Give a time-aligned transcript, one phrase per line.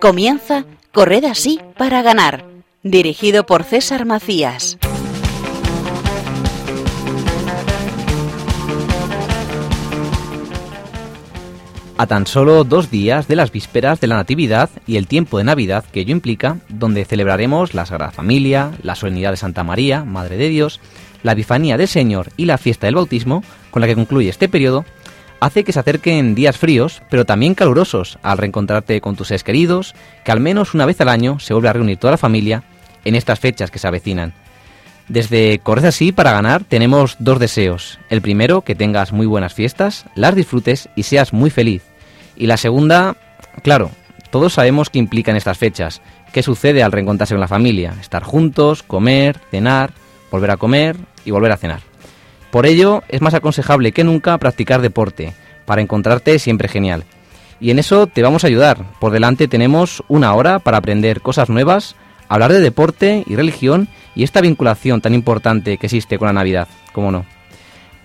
[0.00, 2.44] Comienza Corred así para ganar,
[2.84, 4.78] dirigido por César Macías.
[11.96, 15.44] A tan solo dos días de las vísperas de la Natividad y el tiempo de
[15.44, 20.36] Navidad que ello implica, donde celebraremos la Sagrada Familia, la Solemnidad de Santa María, Madre
[20.36, 20.80] de Dios,
[21.24, 24.84] la Epifanía del Señor y la fiesta del bautismo, con la que concluye este periodo,
[25.40, 29.94] hace que se acerquen días fríos, pero también calurosos, al reencontrarte con tus seres queridos,
[30.24, 32.62] que al menos una vez al año se vuelve a reunir toda la familia
[33.04, 34.34] en estas fechas que se avecinan.
[35.08, 37.98] Desde Corres así para ganar tenemos dos deseos.
[38.10, 41.82] El primero, que tengas muy buenas fiestas, las disfrutes y seas muy feliz.
[42.36, 43.16] Y la segunda,
[43.62, 43.90] claro,
[44.30, 46.02] todos sabemos qué implican estas fechas.
[46.32, 47.94] ¿Qué sucede al reencontrarse con la familia?
[48.00, 49.92] Estar juntos, comer, cenar,
[50.30, 51.87] volver a comer y volver a cenar.
[52.50, 55.34] Por ello, es más aconsejable que nunca practicar deporte,
[55.66, 57.04] para encontrarte siempre genial.
[57.60, 58.84] Y en eso te vamos a ayudar.
[59.00, 61.96] Por delante tenemos una hora para aprender cosas nuevas,
[62.28, 66.68] hablar de deporte y religión y esta vinculación tan importante que existe con la Navidad,
[66.92, 67.26] ¿cómo no?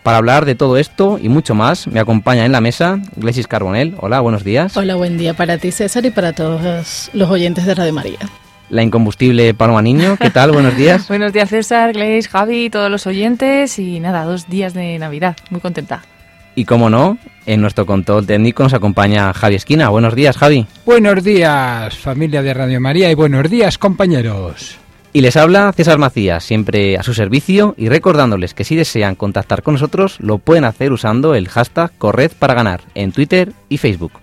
[0.04, 3.96] Para hablar de todo esto y mucho más, me acompaña en la mesa Glesis Carbonel.
[4.00, 4.76] Hola, buenos días.
[4.76, 8.20] Hola, buen día para ti, César, y para todos los oyentes de Radio María.
[8.70, 10.52] La incombustible Paloma Niño, ¿qué tal?
[10.52, 11.08] Buenos días.
[11.10, 13.78] buenos días, César, Gleis, Javi, todos los oyentes.
[13.80, 15.36] Y nada, dos días de Navidad.
[15.50, 16.04] Muy contenta.
[16.56, 19.90] Y como no, en nuestro control técnico nos acompaña Javi Esquina.
[19.90, 20.68] Buenos días, Javi.
[20.86, 24.78] Buenos días, familia de Radio María, y buenos días, compañeros.
[25.16, 29.62] Y les habla César Macías, siempre a su servicio y recordándoles que si desean contactar
[29.62, 34.14] con nosotros lo pueden hacer usando el hashtag Corred para ganar en Twitter y Facebook.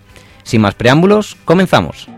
[0.43, 2.09] Sin más preámbulos, comenzamos.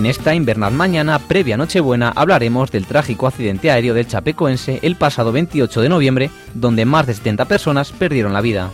[0.00, 5.30] En esta invernal mañana previa Nochebuena hablaremos del trágico accidente aéreo del Chapecoense el pasado
[5.30, 8.70] 28 de noviembre, donde más de 70 personas perdieron la vida.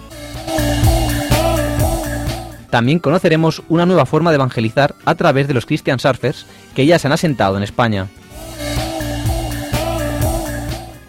[2.70, 6.96] También conoceremos una nueva forma de evangelizar a través de los Christian Surfers que ya
[6.96, 8.06] se han asentado en España.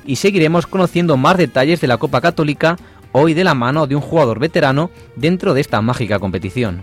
[0.04, 2.76] Y seguiremos conociendo más detalles de la Copa Católica,
[3.12, 6.82] hoy de la mano de un jugador veterano dentro de esta mágica competición.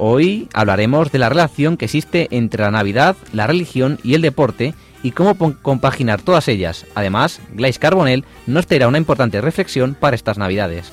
[0.00, 4.74] Hoy hablaremos de la relación que existe entre la Navidad, la religión y el deporte
[5.02, 6.86] y cómo compaginar todas ellas.
[6.94, 10.92] Además, Glais Carbonell nos traerá una importante reflexión para estas Navidades.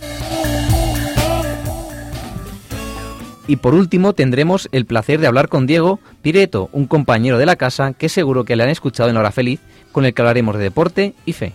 [3.47, 7.57] Y por último tendremos el placer de hablar con Diego Pireto, un compañero de la
[7.57, 9.59] casa que seguro que le han escuchado en Hora Feliz,
[9.91, 11.53] con el que hablaremos de deporte y fe.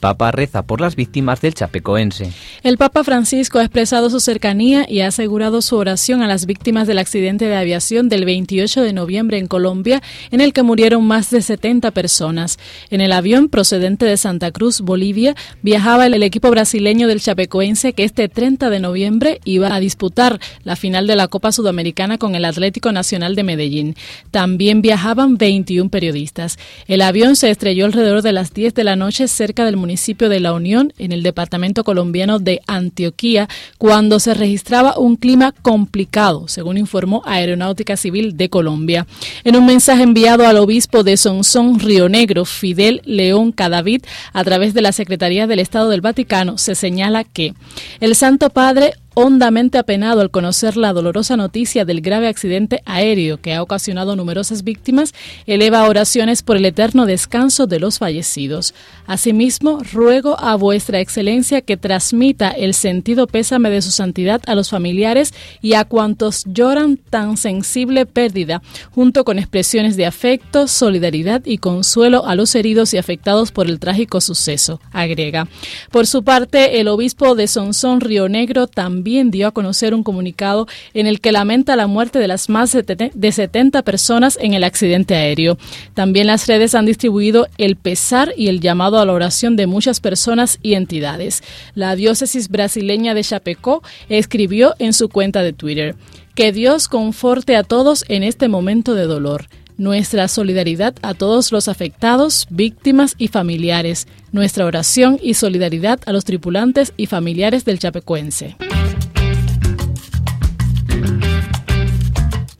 [0.00, 2.32] Papa reza por las víctimas del Chapecoense.
[2.62, 6.88] El Papa Francisco ha expresado su cercanía y ha asegurado su oración a las víctimas
[6.88, 11.30] del accidente de aviación del 28 de noviembre en Colombia, en el que murieron más
[11.30, 12.58] de 70 personas.
[12.88, 18.04] En el avión procedente de Santa Cruz, Bolivia, viajaba el equipo brasileño del Chapecoense que
[18.04, 22.46] este 30 de noviembre iba a disputar la final de la Copa Sudamericana con el
[22.46, 23.96] Atlético Nacional de Medellín.
[24.30, 26.58] También viajaban 21 periodistas.
[26.88, 29.89] El avión se estrelló alrededor de las 10 de la noche cerca del municipio
[30.28, 36.48] de La Unión, en el departamento colombiano de Antioquía cuando se registraba un clima complicado,
[36.48, 39.06] según informó Aeronáutica Civil de Colombia.
[39.44, 44.02] En un mensaje enviado al obispo de Sonsón Río Negro, Fidel León Cadavid,
[44.32, 47.54] a través de la Secretaría del Estado del Vaticano, se señala que
[48.00, 53.54] el Santo Padre hondamente apenado al conocer la dolorosa noticia del grave accidente aéreo que
[53.54, 55.12] ha ocasionado numerosas víctimas,
[55.46, 58.74] eleva oraciones por el eterno descanso de los fallecidos.
[59.06, 64.70] Asimismo, ruego a vuestra excelencia que transmita el sentido pésame de su santidad a los
[64.70, 68.62] familiares y a cuantos lloran tan sensible pérdida,
[68.92, 73.80] junto con expresiones de afecto, solidaridad y consuelo a los heridos y afectados por el
[73.80, 75.48] trágico suceso, agrega.
[75.90, 80.04] Por su parte, el obispo de Sonsón Río Negro también también dio a conocer un
[80.04, 84.62] comunicado en el que lamenta la muerte de las más de 70 personas en el
[84.62, 85.58] accidente aéreo.
[85.94, 89.98] También las redes han distribuido el pesar y el llamado a la oración de muchas
[89.98, 91.42] personas y entidades.
[91.74, 95.96] La diócesis brasileña de Chapecó escribió en su cuenta de Twitter,
[96.36, 99.46] Que Dios conforte a todos en este momento de dolor.
[99.76, 104.06] Nuestra solidaridad a todos los afectados, víctimas y familiares.
[104.30, 108.56] Nuestra oración y solidaridad a los tripulantes y familiares del Chapecuense.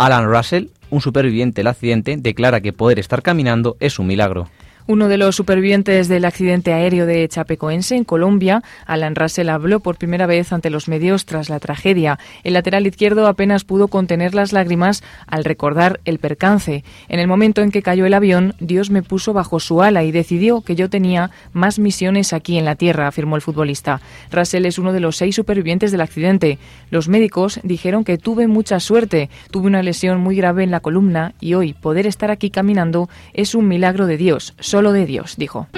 [0.01, 4.49] Alan Russell, un superviviente del accidente, declara que poder estar caminando es un milagro.
[4.91, 9.99] Uno de los supervivientes del accidente aéreo de Chapecoense, en Colombia, Alan Russell, habló por
[9.99, 12.19] primera vez ante los medios tras la tragedia.
[12.43, 16.83] El lateral izquierdo apenas pudo contener las lágrimas al recordar el percance.
[17.09, 20.11] En el momento en que cayó el avión, Dios me puso bajo su ala y
[20.11, 24.01] decidió que yo tenía más misiones aquí en la Tierra, afirmó el futbolista.
[24.33, 26.59] Russell es uno de los seis supervivientes del accidente.
[26.91, 31.35] Los médicos dijeron que tuve mucha suerte, tuve una lesión muy grave en la columna
[31.39, 35.69] y hoy poder estar aquí caminando es un milagro de Dios solo de Dios, dijo.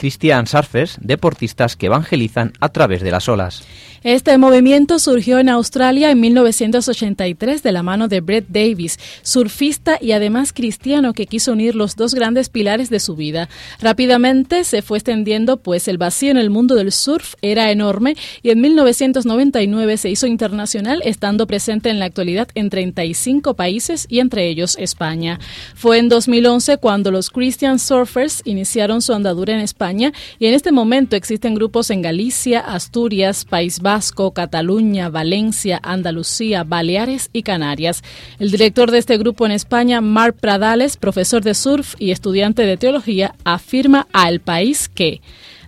[0.00, 3.62] Christian Surfers, deportistas que evangelizan a través de las olas.
[4.02, 10.12] Este movimiento surgió en Australia en 1983 de la mano de Brett Davis, surfista y
[10.12, 13.50] además cristiano que quiso unir los dos grandes pilares de su vida.
[13.78, 18.48] Rápidamente se fue extendiendo pues el vacío en el mundo del surf era enorme y
[18.48, 24.48] en 1999 se hizo internacional estando presente en la actualidad en 35 países y entre
[24.48, 25.38] ellos España.
[25.74, 30.72] Fue en 2011 cuando los Christian Surfers iniciaron su andadura en España y en este
[30.72, 38.02] momento existen grupos en Galicia, Asturias, País Vasco, Cataluña, Valencia, Andalucía, Baleares y Canarias.
[38.38, 42.76] El director de este grupo en España, Marc Pradales, profesor de surf y estudiante de
[42.76, 45.20] teología, afirma al país que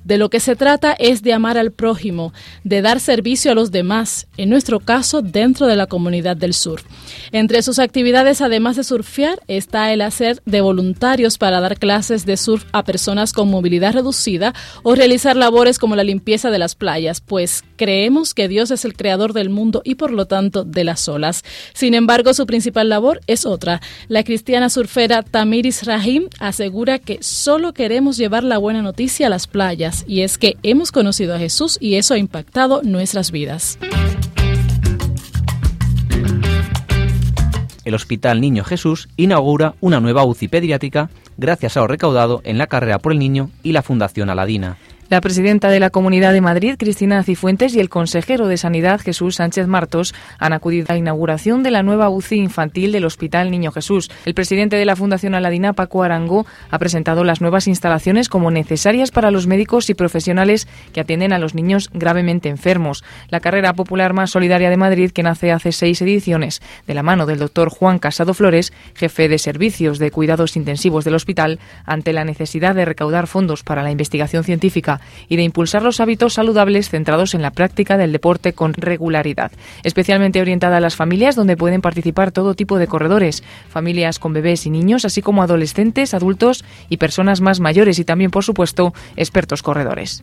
[0.04, 2.32] de lo que se trata es de amar al prójimo,
[2.64, 6.82] de dar servicio a los demás, en nuestro caso dentro de la comunidad del sur.
[7.32, 12.36] Entre sus actividades, además de surfear, está el hacer de voluntarios para dar clases de
[12.36, 17.20] surf a personas con movilidad reducida o realizar labores como la limpieza de las playas,
[17.20, 21.08] pues creemos que Dios es el creador del mundo y por lo tanto de las
[21.08, 21.42] olas.
[21.74, 23.80] Sin embargo, su principal labor es otra.
[24.06, 29.48] La cristiana surfera Tamiris Rahim asegura que solo queremos llevar la buena noticia a las
[29.48, 33.80] playas y es que hemos conocido a Jesús y eso ha impactado nuestras vidas.
[37.84, 42.68] El Hospital Niño Jesús inaugura una nueva UCI pediátrica gracias a lo recaudado en la
[42.68, 44.78] carrera por el niño y la Fundación Aladina.
[45.12, 49.34] La presidenta de la Comunidad de Madrid, Cristina Cifuentes, y el consejero de Sanidad, Jesús
[49.34, 53.72] Sánchez Martos, han acudido a la inauguración de la nueva UCI infantil del Hospital Niño
[53.72, 54.10] Jesús.
[54.24, 59.10] El presidente de la Fundación Aladina, Paco Arango, ha presentado las nuevas instalaciones como necesarias
[59.10, 63.04] para los médicos y profesionales que atienden a los niños gravemente enfermos.
[63.28, 67.26] La carrera popular más solidaria de Madrid, que nace hace seis ediciones, de la mano
[67.26, 72.24] del doctor Juan Casado Flores, jefe de servicios de cuidados intensivos del hospital, ante la
[72.24, 77.34] necesidad de recaudar fondos para la investigación científica y de impulsar los hábitos saludables centrados
[77.34, 79.52] en la práctica del deporte con regularidad,
[79.82, 84.66] especialmente orientada a las familias donde pueden participar todo tipo de corredores, familias con bebés
[84.66, 89.62] y niños, así como adolescentes, adultos y personas más mayores y también, por supuesto, expertos
[89.62, 90.22] corredores.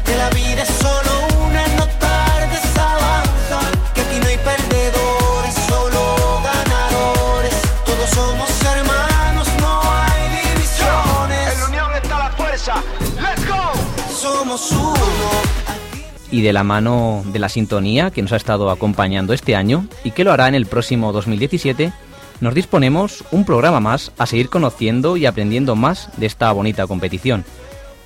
[16.29, 20.11] Y de la mano de la sintonía que nos ha estado acompañando este año y
[20.11, 21.93] que lo hará en el próximo 2017,
[22.41, 27.45] nos disponemos un programa más a seguir conociendo y aprendiendo más de esta bonita competición.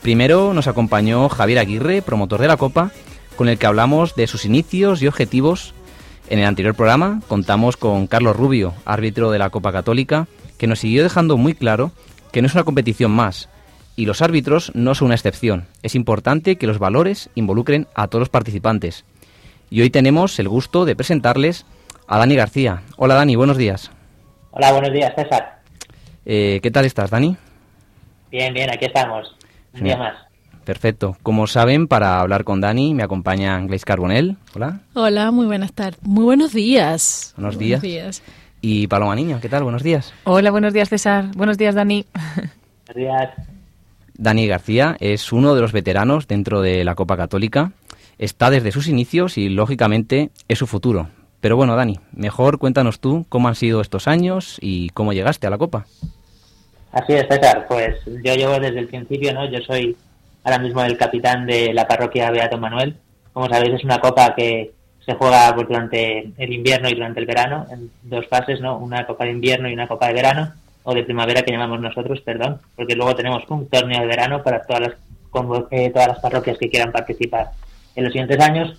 [0.02, 2.92] Primero nos acompañó Javier Aguirre, promotor de la Copa,
[3.36, 5.74] con el que hablamos de sus inicios y objetivos.
[6.30, 10.80] En el anterior programa contamos con Carlos Rubio, árbitro de la Copa Católica, que nos
[10.80, 11.92] siguió dejando muy claro
[12.32, 13.50] que no es una competición más,
[13.96, 15.68] y los árbitros no son una excepción.
[15.84, 19.06] Es importante que los valores involucren a todos los participantes.
[19.70, 21.66] Y hoy tenemos el gusto de presentarles
[22.08, 22.84] a Dani García.
[22.98, 23.92] Hola Dani, buenos días.
[24.52, 25.60] Hola, buenos días, César.
[26.26, 27.36] Eh, ¿Qué tal estás, Dani?
[28.32, 29.36] Bien, bien, aquí estamos.
[29.74, 30.16] Un día más.
[30.64, 31.18] Perfecto.
[31.22, 34.38] Como saben, para hablar con Dani me acompaña Grace Carbonell.
[34.56, 34.80] Hola.
[34.94, 36.00] Hola, muy buenas tardes.
[36.02, 37.34] Muy buenos días.
[37.38, 37.82] Buenos días.
[37.82, 38.24] Buenos días.
[38.62, 39.64] Y Paloma Niño, ¿qué tal?
[39.64, 40.14] Buenos días.
[40.24, 41.26] Hola, buenos días, César.
[41.36, 42.06] Buenos días, Dani.
[42.88, 43.55] Buenos días.
[44.18, 47.72] Dani García es uno de los veteranos dentro de la Copa Católica.
[48.18, 51.10] Está desde sus inicios y, lógicamente, es su futuro.
[51.42, 55.50] Pero bueno, Dani, mejor cuéntanos tú cómo han sido estos años y cómo llegaste a
[55.50, 55.86] la Copa.
[56.92, 57.66] Así es, César.
[57.68, 59.50] Pues yo llevo desde el principio, ¿no?
[59.50, 59.96] Yo soy
[60.44, 62.96] ahora mismo el capitán de la parroquia Beato Manuel.
[63.34, 64.72] Como sabéis, es una copa que
[65.06, 68.78] se juega pues, durante el invierno y durante el verano, en dos fases, ¿no?
[68.78, 70.54] Una copa de invierno y una copa de verano,
[70.86, 74.62] o de primavera que llamamos nosotros, perdón, porque luego tenemos un torneo de verano para
[74.62, 74.92] todas las,
[75.72, 77.52] eh, todas las parroquias que quieran participar
[77.96, 78.78] en los siguientes años.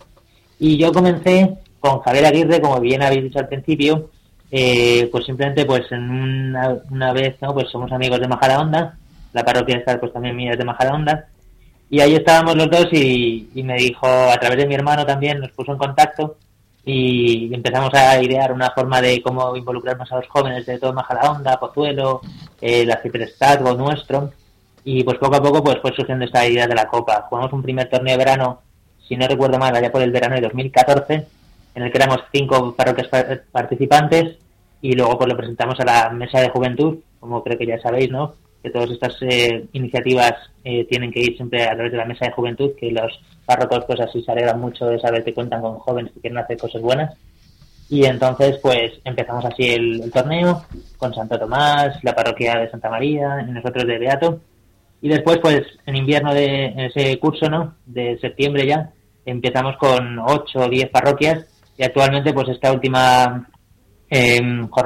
[0.59, 4.11] Y yo comencé con Javier Aguirre, como bien habéis dicho al principio,
[4.51, 7.53] eh, pues simplemente pues en una, una, vez, ¿no?
[7.53, 8.97] Pues somos amigos de Majadahonda,
[9.33, 11.27] la parroquia está pues también mía es de Majadahonda,
[11.91, 15.51] y ahí estábamos los dos y, me dijo, a través de mi hermano también, nos
[15.51, 16.37] puso en contacto
[16.89, 21.59] y empezamos a idear una forma de cómo involucrarnos a los jóvenes de todo Majadahonda,
[21.59, 22.21] Pozuelo,
[22.61, 24.31] eh, la Ciprestazgo nuestro,
[24.85, 27.27] y pues poco a poco pues fue surgiendo esta idea de la Copa.
[27.29, 28.63] Jugamos un primer torneo de verano,
[29.07, 31.27] si no recuerdo mal, allá por el verano de 2014,
[31.75, 33.09] en el que éramos cinco parroquias
[33.51, 34.37] participantes
[34.81, 38.13] y luego pues lo presentamos a la mesa de juventud, como creo que ya sabéis,
[38.13, 38.35] ¿no?
[38.67, 40.33] Que todas estas eh, iniciativas
[40.65, 43.13] eh, tienen que ir siempre a través de la mesa de juventud, que los
[43.45, 46.59] párrocos pues así se alegran mucho de saber que cuentan con jóvenes que quieren hacer
[46.59, 47.17] cosas buenas.
[47.89, 50.65] Y entonces pues empezamos así el, torneo
[50.97, 54.41] con Santo Tomás, la parroquia de Santa María y nosotros de Beato.
[55.01, 57.77] Y después pues en invierno de ese curso, ¿no?
[57.87, 58.91] De septiembre ya,
[59.25, 61.47] empezamos con ocho o diez parroquias
[61.79, 63.49] y actualmente pues esta última
[64.11, 64.41] eh,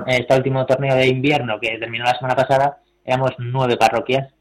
[0.06, 4.32] este último torneo de invierno que terminó la semana pasada éramos nueve parroquias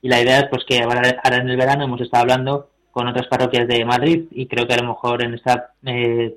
[0.00, 3.26] y la idea es pues que ahora, en el verano hemos estado hablando con otras
[3.26, 5.52] parroquias de Madrid y creo que a lo mejor en este
[5.86, 6.34] eh,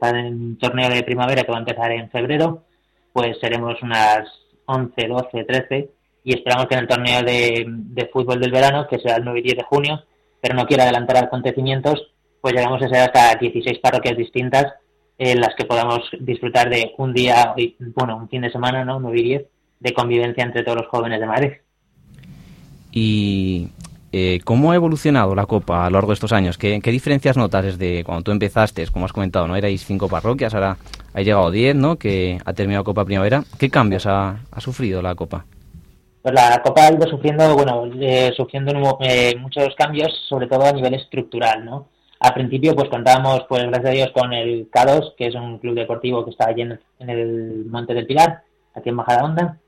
[0.60, 2.64] torneo de primavera que va a empezar en febrero
[3.14, 4.28] pues seremos unas
[4.66, 5.90] 11, 12, 13
[6.24, 9.40] y esperamos que en el torneo de, de fútbol del verano que será el 9
[9.40, 10.04] y 10 de junio
[10.42, 14.74] pero no quiero adelantar acontecimientos pues llegamos a ser hasta 16 parroquias distintas
[15.18, 17.56] en las que podamos disfrutar de un día,
[17.96, 19.00] bueno, un fin de semana, ¿no?
[19.00, 19.46] 9 y 10,
[19.80, 21.52] de convivencia entre todos los jóvenes de Madrid.
[22.92, 23.70] ¿Y
[24.12, 26.58] eh, cómo ha evolucionado la Copa a lo largo de estos años?
[26.58, 28.86] ¿Qué, diferencias notas desde cuando tú empezaste?
[28.88, 29.56] Como has comentado, ¿no?
[29.56, 30.78] Erais cinco parroquias, ahora
[31.14, 31.98] ha llegado 10, ¿no?
[31.98, 33.44] Que ha terminado Copa Primavera.
[33.60, 35.46] ¿Qué cambios ha, sufrido la Copa?
[36.22, 40.72] Pues la Copa ha ido sufriendo, bueno, eh, sufriendo eh, muchos cambios, sobre todo a
[40.72, 41.88] nivel estructural, ¿no?
[42.20, 45.76] Al principio pues contábamos, pues gracias a Dios, con el K2, que es un club
[45.76, 48.42] deportivo que está allí en, el Monte del Pilar,
[48.74, 49.60] aquí en Majadahonda,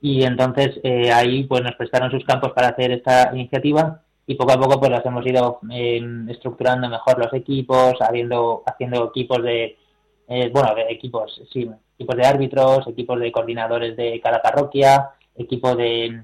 [0.00, 4.52] y entonces eh, ahí pues nos prestaron sus campos para hacer esta iniciativa y poco
[4.52, 9.76] a poco pues las hemos ido eh, estructurando mejor los equipos, habiendo, haciendo equipos de,
[10.28, 15.76] eh, bueno, de equipos, sí, equipos de árbitros, equipos de coordinadores de cada parroquia, equipos
[15.76, 16.22] de,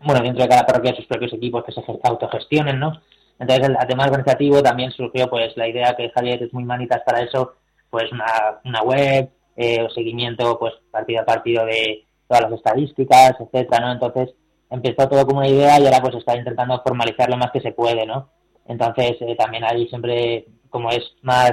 [0.00, 3.00] bueno, dentro de cada parroquia sus propios equipos que se autogestionen, ¿no?
[3.38, 7.22] Entonces, el, tema organizativo también surgió pues la idea que Javier es muy manitas para
[7.22, 7.54] eso,
[7.88, 8.26] pues una,
[8.64, 13.92] una web, eh, o seguimiento pues partido a partido de todas las estadísticas, etcétera, ¿no?
[13.92, 14.34] Entonces,
[14.70, 17.72] empezó todo como una idea y ahora pues está intentando formalizar lo más que se
[17.72, 18.30] puede, ¿no?
[18.66, 21.52] Entonces, eh, también ahí siempre, como es más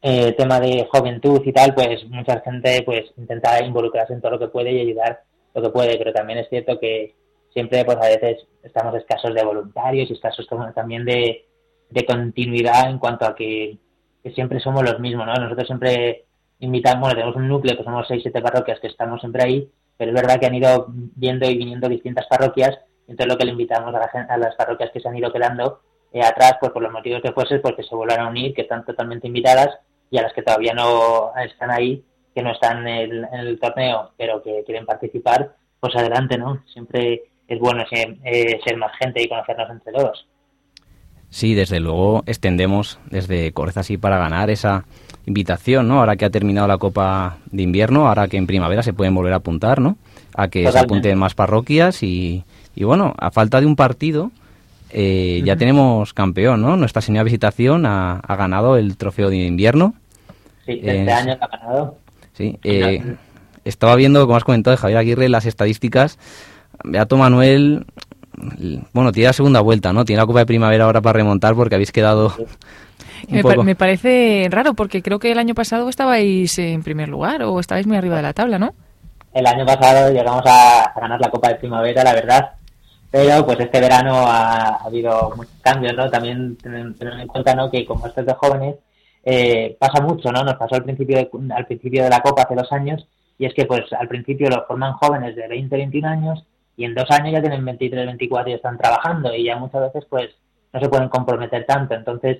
[0.00, 4.38] eh, tema de juventud y tal, pues mucha gente pues intenta involucrarse en todo lo
[4.38, 5.20] que puede y ayudar
[5.54, 7.14] lo que puede, pero también es cierto que
[7.52, 11.46] siempre pues a veces estamos escasos de voluntarios y escasos también de,
[11.90, 13.78] de continuidad en cuanto a que,
[14.34, 15.32] siempre somos los mismos, ¿no?
[15.34, 16.26] Nosotros siempre
[16.60, 20.10] invitamos, bueno, tenemos un núcleo que somos seis, siete parroquias que estamos siempre ahí, pero
[20.10, 23.94] es verdad que han ido viendo y viniendo distintas parroquias, entonces lo que le invitamos
[23.94, 25.80] a, a las parroquias que se han ido quedando
[26.12, 28.62] eh, atrás, pues por los motivos que fuese, pues que se vuelvan a unir, que
[28.62, 29.78] están totalmente invitadas,
[30.10, 32.02] y a las que todavía no están ahí,
[32.34, 36.62] que no están en el torneo, pero que quieren participar, pues adelante, ¿no?
[36.72, 40.26] Siempre es bueno eh, ser, más gente y conocernos entre todos.
[41.30, 44.84] Sí, desde luego extendemos desde Correza así para ganar esa
[45.28, 46.00] invitación, ¿no?
[46.00, 49.32] Ahora que ha terminado la Copa de Invierno, ahora que en primavera se pueden volver
[49.34, 49.96] a apuntar, ¿no?
[50.34, 52.44] A que se apunten más parroquias y,
[52.74, 54.30] y, bueno, a falta de un partido
[54.90, 56.76] eh, ya tenemos campeón, ¿no?
[56.76, 59.94] Nuestra señora visitación ha, ganado el trofeo de invierno.
[60.64, 61.98] Sí, este año ha ganado.
[62.32, 63.16] Sí, eh,
[63.64, 66.18] estaba viendo, como has comentado, de Javier Aguirre, las estadísticas
[66.84, 67.86] Beato Manuel,
[68.92, 70.04] bueno, tiene la segunda vuelta, ¿no?
[70.04, 72.32] Tiene la Copa de Primavera ahora para remontar porque habéis quedado...
[73.28, 77.60] Me, me, parece raro porque creo que el año pasado estabais en primer lugar o
[77.60, 78.72] estabais muy arriba de la tabla, ¿no?
[79.32, 82.52] El año pasado llegamos a, ganar la Copa de Primavera, la verdad,
[83.10, 86.10] pero pues este verano ha, habido muchos cambios, ¿no?
[86.10, 87.70] También tener en cuenta, ¿no?
[87.70, 88.76] Que como estos de jóvenes
[89.24, 90.42] eh, pasa mucho, ¿no?
[90.42, 93.06] Nos pasó al principio de, al principio de la Copa hace dos años
[93.38, 96.44] y es que pues al principio lo forman jóvenes de 20, 21 años
[96.76, 100.04] y en dos años ya tienen 23, 24 y están trabajando y ya muchas veces
[100.08, 100.30] pues
[100.72, 101.94] no se pueden comprometer tanto.
[101.94, 102.38] Entonces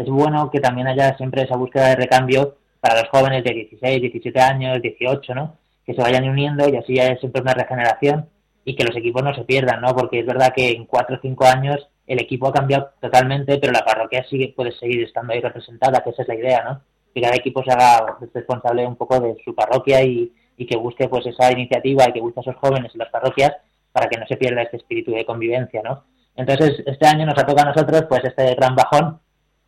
[0.00, 4.00] es bueno que también haya siempre esa búsqueda de recambio para los jóvenes de 16,
[4.00, 5.58] 17 años, 18, ¿no?
[5.84, 8.28] Que se vayan uniendo y así ya es siempre una regeneración
[8.64, 9.94] y que los equipos no se pierdan, ¿no?
[9.94, 13.72] Porque es verdad que en 4 o 5 años el equipo ha cambiado totalmente, pero
[13.72, 16.80] la parroquia sigue puede seguir estando ahí representada, que esa es la idea, ¿no?
[17.14, 21.08] Que cada equipo se haga responsable un poco de su parroquia y, y que busque
[21.08, 23.52] pues esa iniciativa y que busque a esos jóvenes en las parroquias
[23.92, 26.04] para que no se pierda este espíritu de convivencia, ¿no?
[26.36, 29.20] Entonces, este año nos ha tocado a nosotros pues este gran bajón,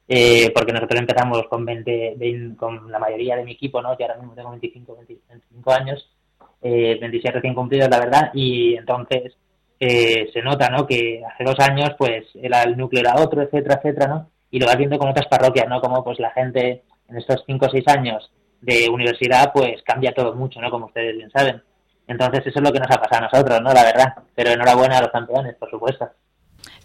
[0.09, 2.17] eh, porque nosotros empezamos con 20,
[2.57, 3.97] con la mayoría de mi equipo, ¿no?
[3.97, 6.11] Yo ahora mismo tengo 25, 25 años,
[6.61, 9.35] eh, 27 recién cumplidos, la verdad, y entonces
[9.85, 10.87] eh, se nota, ¿no?
[10.87, 14.31] Que hace dos años, pues, era el núcleo era otro, etcétera, etcétera, ¿no?
[14.51, 15.81] Y lo vas viendo con otras parroquias, ¿no?
[15.81, 18.31] Como, pues, la gente en estos 5 o 6 años
[18.61, 20.71] de universidad, pues, cambia todo mucho, ¿no?
[20.71, 21.63] Como ustedes bien saben.
[22.07, 23.73] Entonces, eso es lo que nos ha pasado a nosotros, ¿no?
[23.73, 24.15] La verdad.
[24.35, 26.09] Pero enhorabuena a los campeones, por supuesto.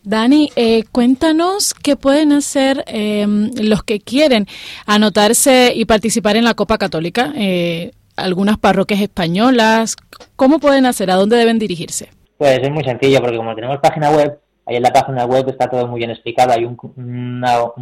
[0.07, 4.45] Dani, eh, cuéntanos qué pueden hacer em, los que quieren
[4.85, 7.33] anotarse y participar en la Copa Católica.
[7.35, 9.97] Eh, algunas parroquias españolas,
[10.37, 11.11] ¿cómo pueden hacer?
[11.11, 12.07] ¿A dónde deben dirigirse?
[12.37, 15.69] Pues es muy sencillo, porque como tenemos página web, ahí en la página web está
[15.69, 16.53] todo muy bien explicado.
[16.53, 16.77] Hay un,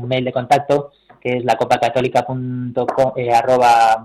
[0.08, 4.04] mail de contacto que es la copacatólica.com, eh, arroba,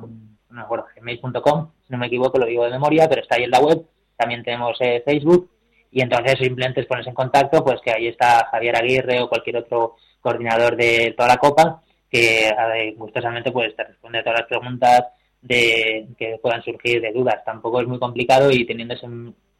[0.50, 3.83] si no me equivoco, lo digo de memoria, pero está ahí en la web.
[4.19, 5.49] También tenemos eh, Facebook
[5.90, 9.97] y entonces simplemente pones en contacto, pues que ahí está Javier Aguirre o cualquier otro
[10.20, 15.02] coordinador de toda la Copa que gustosamente pues te responde a todas las preguntas
[15.40, 17.44] de que puedan surgir de dudas.
[17.44, 19.06] Tampoco es muy complicado y teniendo ese,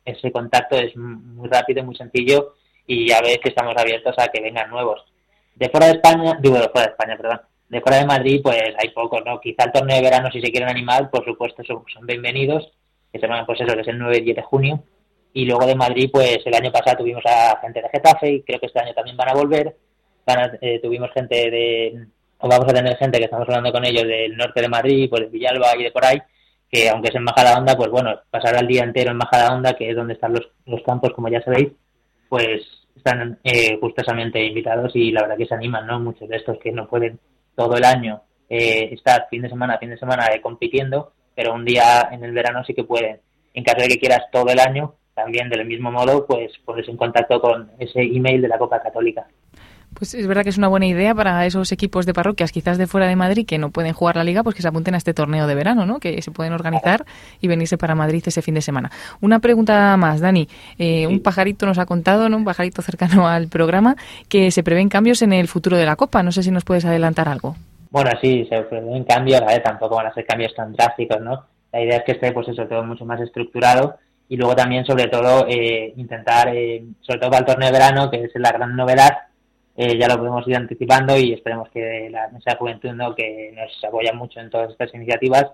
[0.05, 2.55] ese contacto es muy rápido, muy sencillo
[2.87, 5.05] y ya ves que estamos abiertos a que vengan nuevos.
[5.55, 8.75] De fuera de España, digo de fuera de España, perdón, de fuera de Madrid pues
[8.79, 9.41] hay pocos, ¿no?
[9.41, 12.73] Quizá el torneo de verano si se quieren animar, por supuesto son, son bienvenidos,
[13.13, 14.85] que se van pues eso, que es el 9 y 10 de junio
[15.33, 18.61] y luego de Madrid, pues el año pasado tuvimos a gente de Getafe y creo
[18.61, 19.77] que este año también van a volver.
[20.61, 22.07] Eh, tuvimos gente de,
[22.39, 25.23] o vamos a tener gente que estamos hablando con ellos del norte de Madrid, pues
[25.23, 26.19] de Villalba y de por ahí,
[26.71, 29.97] que aunque es en Majadahonda, pues bueno, pasar el día entero en Majadahonda, que es
[29.97, 31.71] donde están los, los campos, como ya sabéis,
[32.29, 32.63] pues
[32.97, 36.01] están eh, gustosamente invitados y la verdad que se animan, ¿no?
[36.01, 37.19] Muchos de estos que no pueden
[37.57, 41.65] todo el año eh, estar fin de semana, fin de semana eh, compitiendo, pero un
[41.65, 43.21] día en el verano sí que pueden.
[43.55, 46.97] En caso de que quieras todo el año, también del mismo modo, pues pones en
[46.97, 49.27] contacto con ese email de la Copa Católica.
[49.93, 52.87] Pues es verdad que es una buena idea para esos equipos de parroquias, quizás de
[52.87, 55.15] fuera de Madrid, que no pueden jugar la liga, pues que se apunten a este
[55.15, 55.99] torneo de verano, ¿no?
[55.99, 57.05] Que se pueden organizar
[57.41, 58.91] y venirse para Madrid ese fin de semana.
[59.21, 60.49] Una pregunta más, Dani.
[60.79, 62.37] Eh, Un pajarito nos ha contado, ¿no?
[62.37, 63.97] Un pajarito cercano al programa,
[64.29, 66.23] que se prevén cambios en el futuro de la Copa.
[66.23, 67.57] No sé si nos puedes adelantar algo.
[67.91, 69.59] Bueno, sí, se prevén cambios, ¿vale?
[69.59, 71.45] Tampoco van a ser cambios tan drásticos, ¿no?
[71.73, 73.99] La idea es que esté, pues eso, todo mucho más estructurado
[74.31, 78.09] y luego también sobre todo eh, intentar, eh, sobre todo para el torneo de verano,
[78.09, 79.11] que es la gran novedad,
[79.77, 83.13] eh, ya lo podemos ir anticipando y esperemos que la mesa juventud, ¿no?
[83.13, 85.47] que nos apoya mucho en todas estas iniciativas,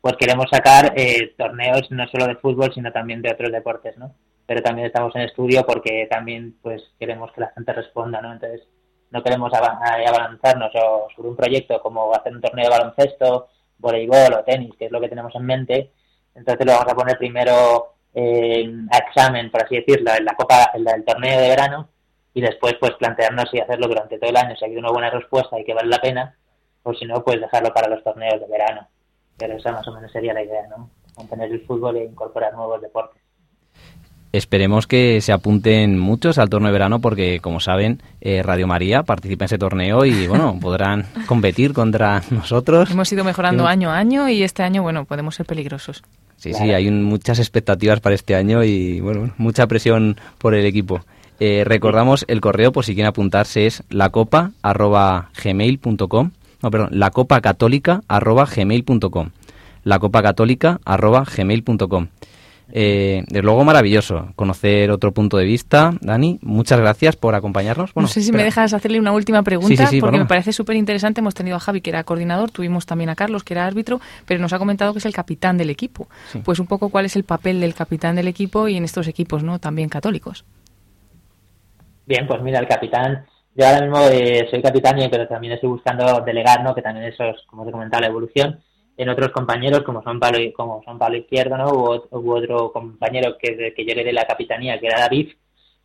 [0.00, 0.92] pues queremos sacar
[1.38, 4.12] torneos no solo de fútbol, sino también de otros deportes, ¿no?
[4.44, 8.32] Pero también estamos en estudio porque también pues queremos que la gente responda, ¿no?
[8.32, 8.62] Entonces
[9.10, 10.72] no queremos avanzarnos
[11.14, 15.00] sobre un proyecto como hacer un torneo de baloncesto, voleibol o tenis, que es lo
[15.00, 15.90] que tenemos en mente.
[16.34, 20.88] Entonces lo vamos a poner primero a examen, por así decirlo, en la Copa, en
[20.88, 21.88] el torneo de verano
[22.32, 25.58] y después pues plantearnos si hacerlo durante todo el año, si hay una buena respuesta
[25.58, 26.36] y que vale la pena,
[26.82, 28.88] o si no, pues dejarlo para los torneos de verano.
[29.36, 30.90] Pero esa más o menos sería la idea, ¿no?
[31.16, 33.22] Mantener el fútbol e incorporar nuevos deportes.
[34.32, 39.02] Esperemos que se apunten muchos al torneo de verano porque, como saben, eh, Radio María
[39.02, 42.90] participa en ese torneo y, bueno, podrán competir contra nosotros.
[42.90, 46.02] Hemos ido mejorando año a año y este año, bueno, podemos ser peligrosos.
[46.36, 51.00] Sí, sí, hay muchas expectativas para este año y bueno, mucha presión por el equipo.
[51.40, 56.30] Eh, recordamos el correo por si quieren apuntarse es lacopa@gmail.com.
[56.62, 59.30] No, perdón, lacopacatólica@gmail.com.
[59.84, 62.06] lacopacatólica@gmail.com.
[62.72, 65.92] Eh, desde luego maravilloso conocer otro punto de vista.
[66.00, 67.94] Dani, muchas gracias por acompañarnos.
[67.94, 71.20] no sé si me dejas hacerle una última pregunta, porque me parece súper interesante.
[71.20, 74.40] Hemos tenido a Javi, que era coordinador, tuvimos también a Carlos, que era árbitro, pero
[74.40, 76.08] nos ha comentado que es el capitán del equipo.
[76.44, 79.42] Pues un poco cuál es el papel del capitán del equipo y en estos equipos,
[79.42, 79.58] ¿no?
[79.58, 80.44] También católicos.
[82.06, 86.20] Bien, pues mira, el capitán, yo ahora mismo eh, soy capitán, pero también estoy buscando
[86.24, 86.74] delegar, ¿no?
[86.74, 88.60] Que también eso es, como te comentaba, la evolución
[88.96, 91.70] en otros compañeros como son Pablo, como son Pablo Izquierdo, ¿no?
[91.70, 95.28] Hubo, otro compañero que, que llegué de la capitanía, que era David,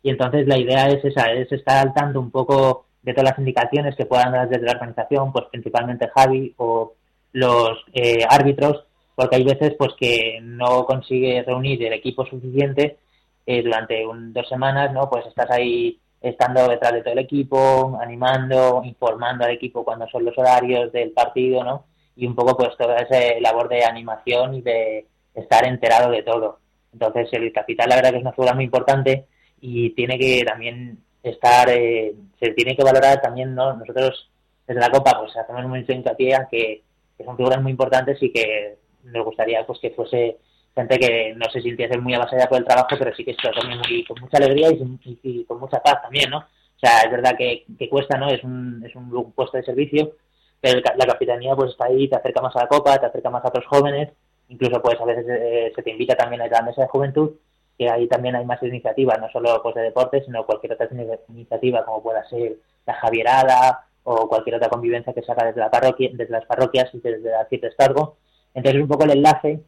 [0.02, 3.38] y entonces la idea es esa, es estar al tanto un poco de todas las
[3.38, 6.94] indicaciones que puedan dar desde la organización, pues principalmente Javi o
[7.32, 12.98] los eh, árbitros, porque hay veces pues que no consigue reunir el equipo suficiente
[13.46, 15.08] eh, durante dos semanas, ¿no?
[15.10, 20.24] Pues estás ahí estando detrás de todo el equipo, animando, informando al equipo cuando son
[20.24, 21.84] los horarios del partido, ¿no?
[22.16, 26.58] Y un poco pues toda esa labor de animación y de estar enterado de todo.
[26.92, 29.26] Entonces el capitán la verdad que es una figura muy importante
[29.60, 33.74] y tiene que también estar, eh, se tiene que valorar también, ¿no?
[33.74, 34.30] Nosotros
[34.66, 36.82] desde la Copa pues hacemos mucho hincapié a que,
[37.16, 40.38] que son figuras muy importantes y que nos gustaría pues que fuese
[40.74, 43.78] gente que no se sintiese muy avasallada por el trabajo, pero sí que está también
[43.78, 46.38] muy, con mucha alegría y, con mucha paz también, ¿no?
[46.38, 48.28] O sea, es verdad que, que cuesta, ¿no?
[48.28, 50.16] Es un, es un puesto de servicio,
[50.62, 53.44] pero la capitanía pues está ahí, te acerca más a la copa, te acerca más
[53.44, 54.10] a otros jóvenes,
[54.48, 57.32] incluso pues a veces eh, se te invita también a la mesa de juventud,
[57.76, 60.88] que ahí también hay más iniciativas, no solo pues de deportes, sino cualquier otra
[61.30, 66.10] iniciativa como pueda ser la Javierada o cualquier otra convivencia que saca desde la parroquia,
[66.12, 68.18] desde las parroquias y desde la Cierta Estargo.
[68.54, 69.60] Entonces un poco el enlace,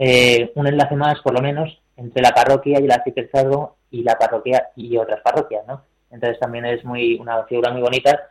[0.00, 4.02] eh, un enlace más por lo menos entre la parroquia y la Cierta Estargo y
[4.02, 5.82] la parroquia y otras parroquias, ¿no?
[6.10, 8.30] Entonces también es muy una figura muy bonita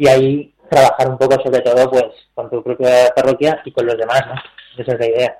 [0.00, 3.98] y ahí trabajar un poco sobre todo pues con tu propia parroquia y con los
[3.98, 4.34] demás, ¿no?
[4.82, 5.34] Esa es la idea.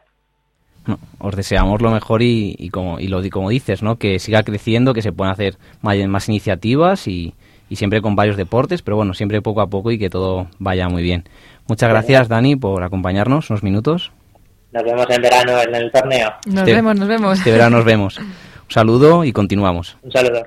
[1.18, 3.96] os deseamos lo mejor y, como, y lo, como dices, ¿no?
[3.96, 7.32] Que siga creciendo, que se puedan hacer más, más iniciativas y,
[7.70, 10.90] y, siempre con varios deportes, pero bueno, siempre poco a poco y que todo vaya
[10.90, 11.24] muy bien.
[11.66, 14.12] Muchas gracias, Dani, por acompañarnos unos minutos.
[14.72, 16.34] Nos vemos en verano en el torneo.
[16.44, 17.38] Nos este vemos, nos vemos.
[17.38, 18.18] Este verano nos vemos.
[18.18, 18.26] Un
[18.68, 19.96] saludo y continuamos.
[20.02, 20.42] Un saludo.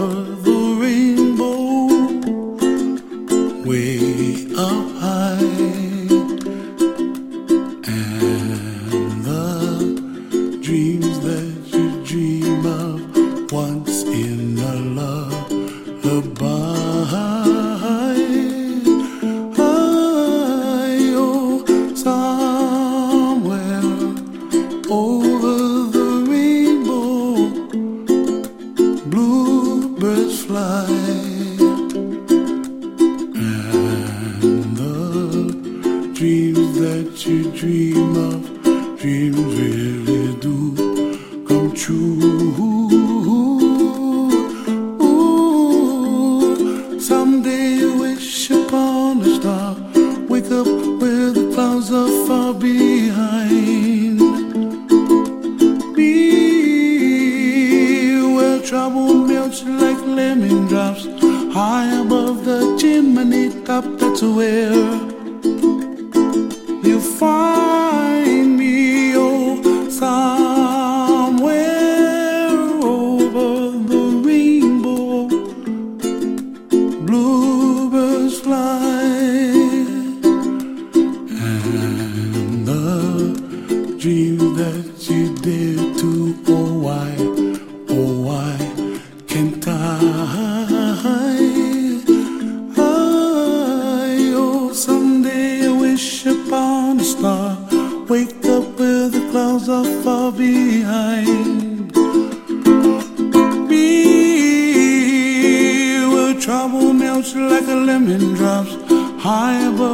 [0.00, 0.27] Oh.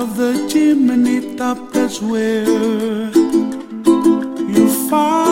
[0.01, 2.45] of the chimney top, that's where
[4.55, 5.24] you find.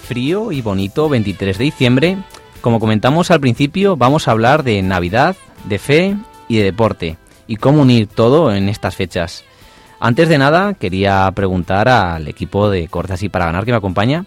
[0.00, 2.18] Frío y bonito 23 de diciembre,
[2.60, 6.16] como comentamos al principio, vamos a hablar de Navidad, de fe
[6.48, 9.44] y de deporte, y cómo unir todo en estas fechas.
[10.00, 14.24] Antes de nada, quería preguntar al equipo de Cortas y para ganar que me acompaña,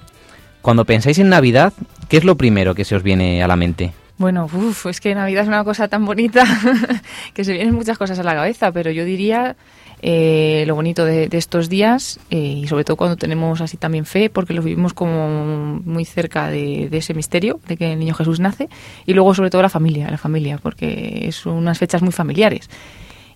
[0.62, 1.74] cuando pensáis en Navidad,
[2.10, 3.94] ¿qué es lo primero que se os viene a la mente?
[4.18, 6.44] Bueno, uf, es que Navidad es una cosa tan bonita
[7.34, 9.56] que se vienen muchas cosas a la cabeza, pero yo diría
[10.02, 14.30] eh, lo bonito de, estos días eh, y sobre todo cuando tenemos así también fe,
[14.30, 18.70] porque lo vivimos como muy cerca de, ese misterio de que el niño Jesús nace
[19.06, 22.70] y luego sobre todo la familia, la familia, porque son unas fechas muy familiares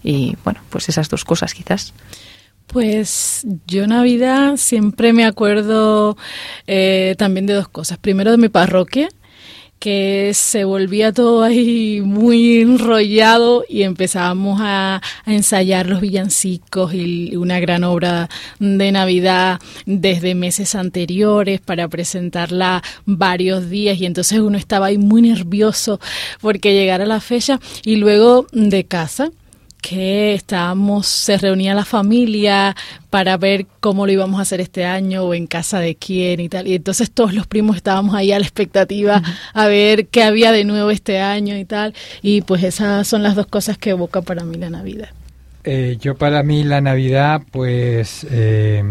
[0.03, 1.93] y bueno, pues esas dos cosas quizás.
[2.67, 6.15] Pues yo Navidad siempre me acuerdo
[6.67, 7.97] eh, también de dos cosas.
[7.97, 9.09] Primero de mi parroquia,
[9.81, 17.59] que se volvía todo ahí muy enrollado y empezábamos a, ensayar los villancicos y una
[17.59, 23.99] gran obra de Navidad desde meses anteriores para presentarla varios días.
[23.99, 25.99] Y entonces uno estaba ahí muy nervioso
[26.41, 29.31] porque llegara la fecha y luego de casa
[29.81, 32.75] que estábamos, se reunía la familia
[33.09, 36.47] para ver cómo lo íbamos a hacer este año o en casa de quién y
[36.47, 36.67] tal.
[36.67, 39.21] Y entonces todos los primos estábamos ahí a la expectativa
[39.53, 41.93] a ver qué había de nuevo este año y tal.
[42.21, 45.09] Y pues esas son las dos cosas que evoca para mí la Navidad.
[45.63, 48.83] Eh, yo para mí la Navidad pues eh,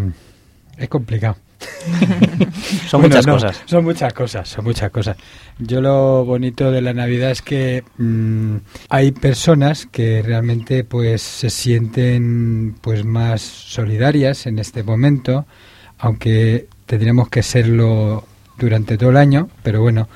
[0.77, 1.37] es complicado
[2.89, 3.63] son muchas cosas.
[3.67, 5.17] Son muchas cosas, son muchas cosas.
[5.59, 8.57] Yo lo bonito de la Navidad es que mm,
[8.89, 15.47] hay personas que realmente pues se sienten pues más solidarias en este momento,
[15.99, 18.25] aunque tendríamos que serlo
[18.59, 20.09] durante todo el año, pero bueno,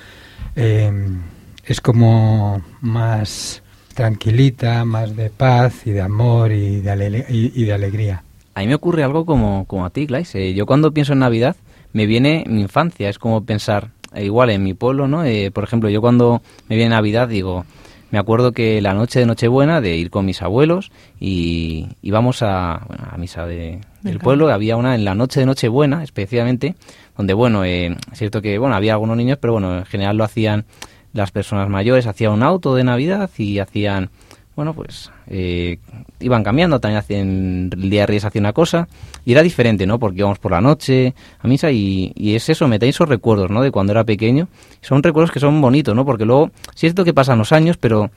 [0.56, 1.22] em,
[1.64, 3.62] es como más
[3.94, 8.24] tranquilita, más de paz y de amor y de, y de alegría
[8.54, 10.06] a mí me ocurre algo como, como a ti.
[10.34, 11.56] Eh, yo cuando pienso en Navidad
[11.92, 13.08] me viene mi infancia.
[13.08, 15.24] Es como pensar, eh, igual en mi pueblo, ¿no?
[15.24, 17.64] Eh, por ejemplo, yo cuando me viene Navidad digo,
[18.10, 22.74] me acuerdo que la noche de Nochebuena de ir con mis abuelos y íbamos a,
[22.74, 24.52] a misa de, del pueblo.
[24.52, 26.76] Había una en la noche de Nochebuena, especialmente,
[27.16, 30.64] donde, bueno, es cierto que, bueno, había algunos niños, pero bueno, en general lo hacían
[31.12, 34.10] las personas mayores, hacían un auto de Navidad y hacían
[34.56, 35.78] bueno, pues eh,
[36.20, 38.88] iban cambiando, también hacen, el día de Reyes hacía una cosa
[39.24, 39.98] y era diferente, ¿no?
[39.98, 43.50] Porque íbamos por la noche a misa y, y es eso, me trae esos recuerdos,
[43.50, 43.62] ¿no?
[43.62, 44.48] De cuando era pequeño.
[44.80, 46.04] Son recuerdos que son bonitos, ¿no?
[46.04, 48.10] Porque luego, es cierto que pasan los años, pero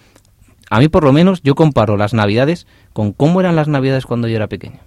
[0.69, 4.27] a mí por lo menos yo comparo las navidades con cómo eran las navidades cuando
[4.27, 4.79] yo era pequeño.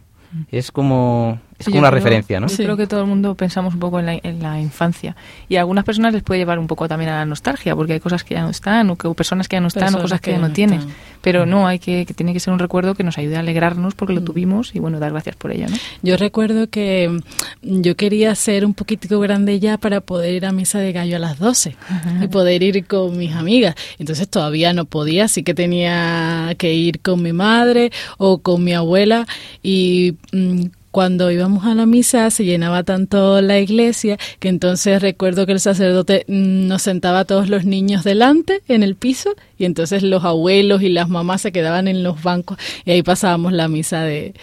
[0.52, 2.46] Es como, es como una referencia, ¿no?
[2.46, 5.14] Yo creo que todo el mundo pensamos un poco en la, en la, infancia.
[5.46, 8.00] Y a algunas personas les puede llevar un poco también a la nostalgia, porque hay
[8.00, 10.32] cosas que ya no están, o, que, personas que ya no están, o cosas que,
[10.32, 10.86] ya no, tienes.
[11.20, 13.94] Pero no, hay que, que tiene que ser un recuerdo que nos ayude a alegrarnos
[13.94, 14.24] porque lo mm.
[14.24, 15.76] tuvimos y, bueno, dar gracias por ello, ¿no?
[16.02, 17.20] Yo recuerdo que
[17.62, 21.16] mm, yo quería ser un poquitico grande ya para poder ir a misa de gallo
[21.16, 21.76] a las 12
[22.22, 23.74] y poder ir con mis amigas.
[23.98, 28.72] Entonces todavía no podía, así que tenía que ir con mi madre o con mi
[28.72, 29.26] abuela
[29.62, 35.46] y mm, cuando íbamos a la misa se llenaba tanto la iglesia que entonces recuerdo
[35.46, 39.64] que el sacerdote mm, nos sentaba a todos los niños delante en el piso y
[39.64, 43.68] entonces los abuelos y las mamás se quedaban en los bancos y ahí pasábamos la
[43.68, 44.34] misa de,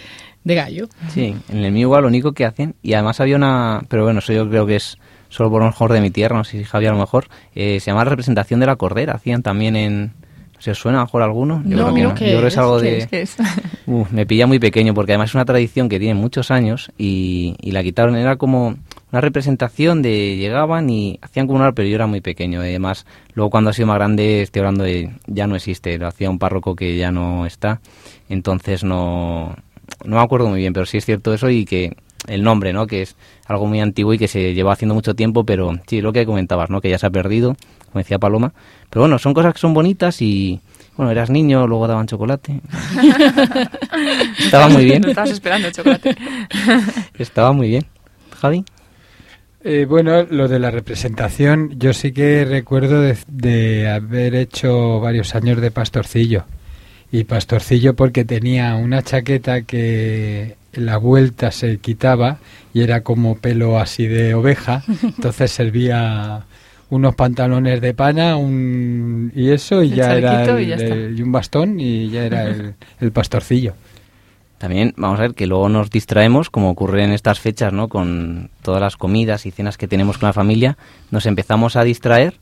[0.43, 0.87] gallo.
[1.09, 4.19] Sí, en el mío igual lo único que hacen y además había una, pero bueno,
[4.19, 6.63] eso yo creo que es solo por lo mejor de mi tierra, no sé si
[6.63, 10.13] Javier a lo mejor, eh, se llama la representación de la cordera, hacían también en
[10.59, 11.61] ¿Se os suena mejor alguno?
[11.65, 12.09] Yo creo que no.
[12.09, 13.27] Yo creo que es algo de...
[14.11, 17.83] me pilla muy pequeño porque además es una tradición que tiene muchos años y, la
[17.83, 18.15] quitaron.
[18.15, 18.75] Era como
[19.11, 20.35] una representación de...
[20.35, 21.71] Llegaban y hacían como una...
[21.73, 22.61] Pero yo era muy pequeño.
[22.61, 25.11] Además, luego cuando ha sido más grande, estoy hablando de...
[25.27, 25.97] Ya no existe.
[25.99, 27.79] Lo hacía un párroco que ya no está.
[28.27, 29.55] Entonces no...
[30.03, 31.95] No me acuerdo muy bien, pero sí es cierto eso y que
[32.27, 32.87] el nombre, ¿no?
[32.87, 33.15] Que es
[33.45, 36.69] algo muy antiguo y que se lleva haciendo mucho tiempo, pero sí, lo que comentabas,
[36.69, 36.81] ¿no?
[36.81, 37.55] Que ya se ha perdido,
[37.87, 38.53] como decía Paloma.
[38.89, 40.61] Pero bueno, son cosas que son bonitas y,
[40.95, 42.61] bueno, eras niño, luego daban chocolate.
[44.39, 45.07] Estaba muy bien.
[45.07, 46.15] estabas esperando el chocolate.
[47.17, 47.85] Estaba muy bien.
[48.39, 48.63] Javi.
[49.63, 55.59] Eh, bueno, lo de la representación, yo sí que recuerdo de, haber hecho varios años
[55.59, 56.45] de pastorcillo.
[57.11, 62.37] Y pastorcillo porque tenía una chaqueta que la vuelta se quitaba
[62.73, 66.45] y era como pelo así de oveja, entonces servía
[66.89, 72.25] unos pantalones de pana un, y eso y ya era y, un bastón y ya
[72.25, 72.45] era
[72.99, 73.73] el, pastorcillo.
[74.57, 77.89] También vamos a ver que luego nos distraemos, como ocurre en estas fechas, ¿no?
[77.89, 80.77] Con todas las comidas y cenas que tenemos con la familia,
[81.11, 82.39] nos empezamos a distraer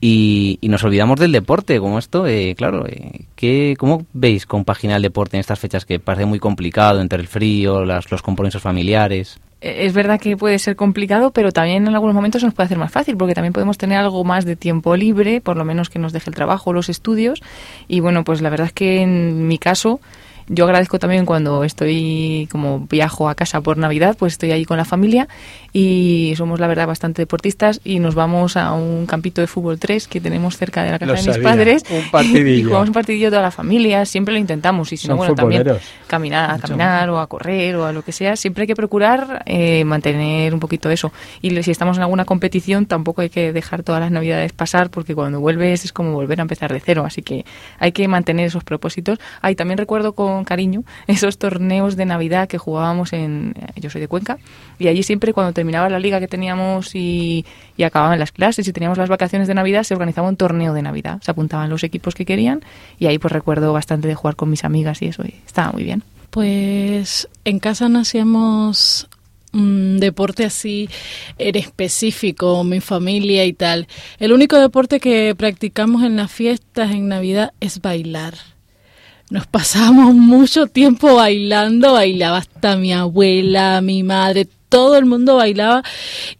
[0.00, 5.02] y, nos olvidamos del deporte, como esto, eh, claro, eh, ¿qué, ¿cómo veis compaginar el
[5.02, 9.40] deporte en estas fechas que parece muy complicado entre el frío, las, los compromisos familiares?
[9.60, 12.92] Es verdad que puede ser complicado, pero también en algunos momentos nos puede hacer más
[12.92, 16.12] fácil, porque también podemos tener algo más de tiempo libre, por lo menos que nos
[16.12, 17.42] deje el trabajo los estudios.
[17.88, 20.00] Y bueno, pues la verdad es que en mi caso,
[20.50, 24.78] Yo agradezco también cuando estoy como viajo a casa por Navidad, pues estoy ahí con
[24.78, 25.28] la familia
[25.72, 30.08] y somos la verdad bastante deportistas y nos vamos a un campito de fútbol 3
[30.08, 32.48] que tenemos cerca de la casa Lo de mis sabía, padres un partidillo.
[32.60, 35.64] y jugamos un partidillo toda la familia, siempre lo intentamos y si no, bueno, también
[36.06, 39.42] caminar, a caminar o a correr o a lo que sea, siempre hay que procurar
[39.46, 41.12] eh, mantener un poquito eso.
[41.42, 45.14] Y si estamos en alguna competición, tampoco hay que dejar todas las navidades pasar porque
[45.14, 47.04] cuando vuelves es como volver a empezar de cero.
[47.04, 47.44] Así que
[47.78, 49.18] hay que mantener esos propósitos.
[49.42, 53.54] Ahí también recuerdo con cariño esos torneos de Navidad que jugábamos en.
[53.76, 54.38] Yo soy de Cuenca
[54.78, 57.44] y allí siempre cuando terminaba la liga que teníamos y,
[57.84, 61.20] acababan las clases y teníamos las vacaciones de Navidad, se organizaba un torneo de Navidad.
[61.22, 62.62] Se apuntaban los equipos que querían
[62.98, 65.24] y ahí pues recuerdo bastante de jugar con mis amigas y eso.
[65.24, 66.02] Y estaba muy bien.
[66.30, 69.08] Pues en casa no hacíamos
[69.52, 70.88] un deporte así
[71.36, 73.86] en específico, mi familia y tal.
[74.18, 78.34] El único deporte que practicamos en las fiestas, en Navidad, es bailar.
[79.28, 85.82] Nos pasamos mucho tiempo bailando, bailaba hasta mi abuela, mi madre, todo el mundo bailaba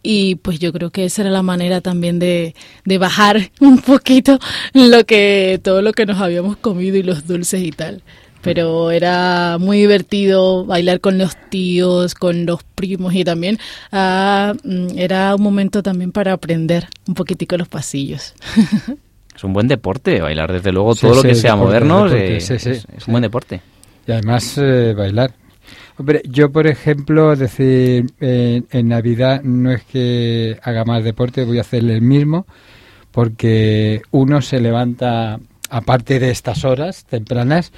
[0.03, 4.39] y pues yo creo que esa era la manera también de, de bajar un poquito
[4.73, 8.03] lo que todo lo que nos habíamos comido y los dulces y tal
[8.41, 13.57] pero era muy divertido bailar con los tíos, con los primos y también
[13.91, 18.33] ah, mm, era un momento también para aprender un poquitico los pasillos.
[19.35, 22.35] Es un buen deporte, bailar desde luego Sí, todo lo que sea deporte, moderno deporte,
[22.35, 23.03] eh, sí, sí, es, es sí.
[23.07, 23.61] un buen deporte.
[24.05, 25.31] Y además eh, bailar.
[25.99, 31.61] Hombre, yo por ejemplo, decir, en Navidad no es que haga más deporte, voy a
[31.61, 32.47] hacer el mismo,
[33.11, 37.73] porque uno se levanta, aparte de estas horas tempranas,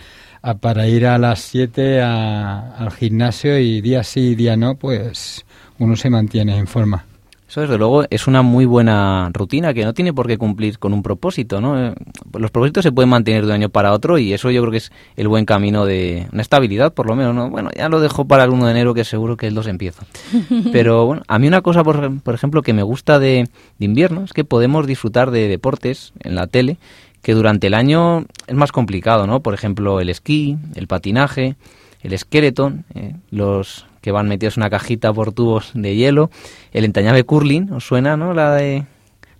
[0.60, 5.44] para ir a las 7 a- al gimnasio y día sí día no, pues
[5.80, 7.06] uno se mantiene en forma.
[7.52, 10.94] Eso desde luego es una muy buena rutina que no tiene por qué cumplir con
[10.94, 11.78] un propósito, ¿no?
[11.78, 11.94] Eh,
[12.40, 14.78] Los propósitos se pueden mantener de un año para otro y eso yo creo que
[14.78, 17.50] es el buen camino de una estabilidad, por lo menos, ¿no?
[17.50, 20.02] Bueno, ya lo dejo para el 1 de enero que seguro que el 2 empiezo.
[20.72, 24.24] Pero bueno, a mí una cosa, por, por ejemplo, que me gusta de, de invierno
[24.24, 26.78] es que podemos disfrutar de deportes en la tele
[27.22, 29.42] que durante el año es más complicado, ¿no?
[29.42, 31.58] Por ejemplo, el esquí, el patinaje,
[32.02, 36.30] el skeleton, eh, los que van metidos en una cajita por tubos de hielo,
[36.74, 38.34] el entrañable curling, ¿os suena, no?
[38.34, 38.84] La de...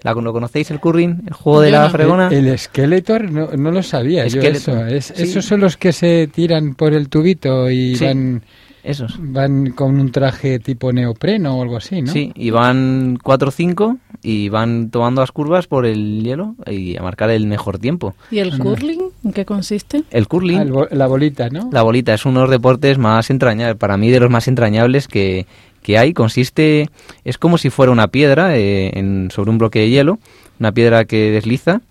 [0.04, 1.24] La, ¿Lo conocéis el curling?
[1.28, 2.30] El juego de la fregona.
[2.30, 4.84] El, el Skeletor no, no lo sabía yo eso.
[4.88, 5.24] Es- sí.
[5.24, 8.06] Esos son los que se tiran por el tubito y Sí.
[8.06, 8.42] van...
[8.84, 9.16] Esos.
[9.20, 12.12] Van con un traje tipo neopreno o algo así, ¿no?
[12.12, 16.98] Sí, y van 4 o 5 y van tomando las curvas por el hielo y
[16.98, 18.16] a marcar el mejor tiempo.
[18.32, 19.00] ¿Y el curling?
[19.24, 20.04] ¿En qué consiste?
[20.10, 21.70] El curling, Ah, el bo- la bolita, ¿no?
[21.72, 25.08] la bolita, es uno de los deportes más entrañables, para mí de los más entrañables
[25.08, 25.46] que,
[25.84, 26.14] que hay.
[26.14, 26.90] Consiste,
[27.24, 30.18] es como si fuera una piedra eh, en, sobre un bloque de hielo,
[30.60, 31.82] una piedra que desliza,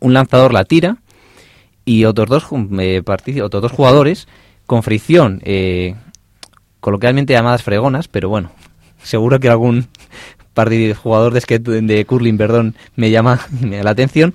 [0.00, 0.98] un lanzador la tira
[1.84, 2.44] y otros dos,
[2.80, 3.02] eh,
[3.42, 4.28] otros dos jugadores
[4.72, 5.96] con fricción, eh,
[6.80, 8.52] coloquialmente llamadas fregonas, pero bueno,
[9.02, 9.86] seguro que algún
[10.54, 14.32] partido jugador de, skate- de curling perdón, me llama y me da la atención,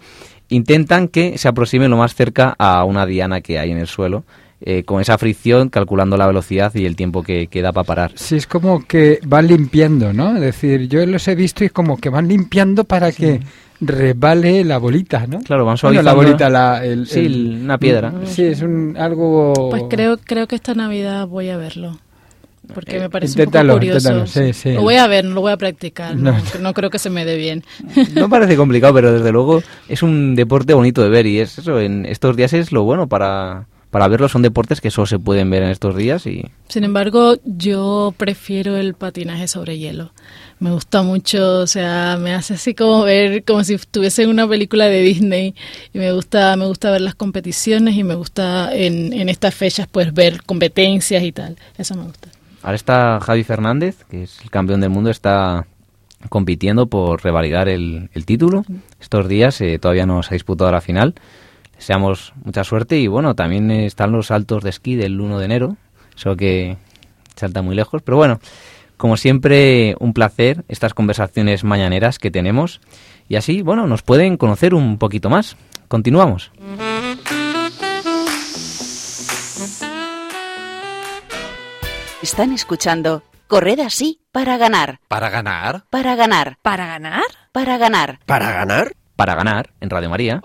[0.49, 4.25] intentan que se aproxime lo más cerca a una diana que hay en el suelo,
[4.61, 8.11] eh, con esa fricción, calculando la velocidad y el tiempo que, que da para parar.
[8.13, 10.35] Sí, es como que van limpiando, ¿no?
[10.35, 13.39] Es decir, yo los he visto y como que van limpiando para que
[13.81, 15.39] resbale la bolita, ¿no?
[15.41, 18.13] Claro, van Bueno, la suavizando- bolita, la, el, Sí, el- una piedra.
[18.25, 19.53] Sí, es un algo...
[19.69, 21.99] Pues creo creo que esta Navidad voy a verlo.
[22.73, 24.09] Porque Eh, me parece inténtalo, un poco curioso.
[24.09, 24.73] inténtalo, sí, sí.
[24.73, 26.15] Lo voy a ver, no lo voy a practicar.
[26.17, 26.37] No, No.
[26.59, 27.63] no creo que se me dé bien.
[28.13, 31.79] No parece complicado, pero desde luego es un deporte bonito de ver y es eso,
[31.79, 35.49] en estos días es lo bueno para, para verlo, son deportes que solo se pueden
[35.49, 40.11] ver en estos días y Sin embargo, yo prefiero el patinaje sobre hielo.
[40.59, 44.47] Me gusta mucho, o sea, me hace así como ver como si estuviese en una
[44.47, 45.55] película de Disney
[45.93, 49.87] y me gusta me gusta ver las competiciones y me gusta en, en estas fechas
[49.89, 51.57] pues ver competencias y tal.
[51.77, 52.29] Eso me gusta.
[52.63, 55.67] Ahora está Javi Fernández, que es el campeón del mundo, está
[56.29, 58.65] compitiendo por revalidar el, el título.
[58.99, 61.15] Estos días eh, todavía no se ha disputado la final.
[61.77, 65.77] Deseamos mucha suerte y bueno, también están los saltos de esquí del 1 de enero,
[66.15, 66.77] solo que
[67.35, 68.01] salta muy lejos.
[68.01, 68.39] Pero bueno,
[68.97, 72.81] como siempre, un placer estas conversaciones mañaneras que tenemos
[73.29, 75.55] y así, bueno, nos pueden conocer un poquito más.
[75.87, 76.51] Continuamos.
[82.21, 85.85] Están escuchando Corred así para ganar, ¿Para ganar?
[85.89, 87.23] para ganar, ¿Para ganar?
[87.51, 88.19] para ganar.
[88.25, 88.91] ¿Para ganar?
[89.15, 90.41] Para ganar en Radio María.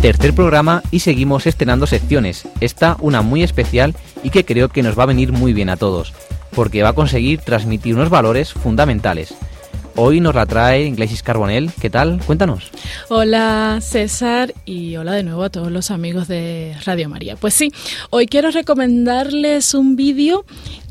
[0.00, 2.46] Tercer programa y seguimos estrenando secciones.
[2.60, 5.76] Esta una muy especial y que creo que nos va a venir muy bien a
[5.76, 6.14] todos.
[6.54, 9.34] porque va a conseguir transmitir unos valores fundamentales.
[9.94, 11.70] Hoy nos la trae Iglesias Carbonell.
[11.80, 12.20] ¿Qué tal?
[12.24, 12.70] Cuéntanos.
[13.08, 17.36] Hola César y hola de nuevo a todos los amigos de Radio María.
[17.36, 17.72] Pues sí,
[18.10, 20.44] hoy quiero recomendarles un vídeo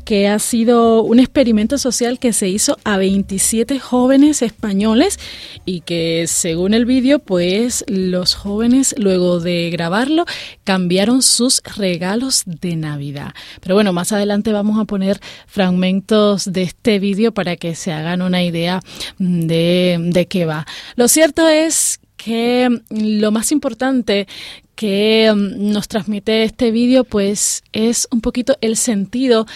[0.08, 5.20] que ha sido un experimento social que se hizo a 27 jóvenes españoles
[5.66, 10.24] y que según el vídeo, pues los jóvenes luego de grabarlo
[10.64, 13.34] cambiaron sus regalos de Navidad.
[13.60, 18.22] Pero bueno, más adelante vamos a poner fragmentos de este vídeo para que se hagan
[18.22, 18.80] una idea
[19.18, 20.66] de, de qué va.
[20.96, 24.28] Lo cierto es que lo más importante
[24.74, 29.46] que mm, nos transmite este vídeo pues es un poquito el sentido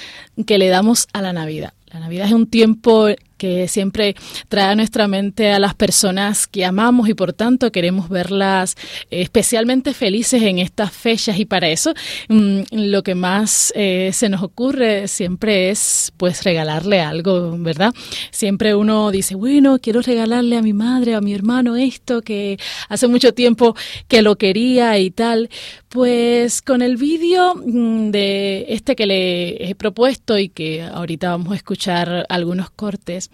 [0.47, 1.75] que le damos a la Navidad.
[1.93, 3.09] La Navidad es un tiempo
[3.43, 4.15] que siempre
[4.49, 8.77] trae a nuestra mente a las personas que amamos y por tanto queremos verlas
[9.11, 11.93] especialmente felices en estas fechas y para eso
[12.29, 17.93] mm, lo que más eh, se nos ocurre siempre es pues regalarle algo, ¿verdad?
[18.31, 23.09] Siempre uno dice, bueno, quiero regalarle a mi madre, a mi hermano esto que hace
[23.09, 23.75] mucho tiempo
[24.07, 25.51] que lo quería y tal.
[25.93, 31.53] Pues con el vídeo mm, de este que le he propuesto y que ahorita vamos
[31.53, 33.31] a escuchar algunos cortes,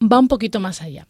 [0.00, 1.08] va un poquito más allá.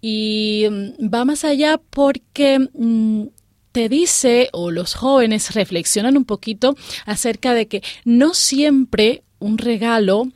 [0.00, 3.24] Y mm, va más allá porque mm,
[3.72, 10.28] te dice, o los jóvenes reflexionan un poquito acerca de que no siempre un regalo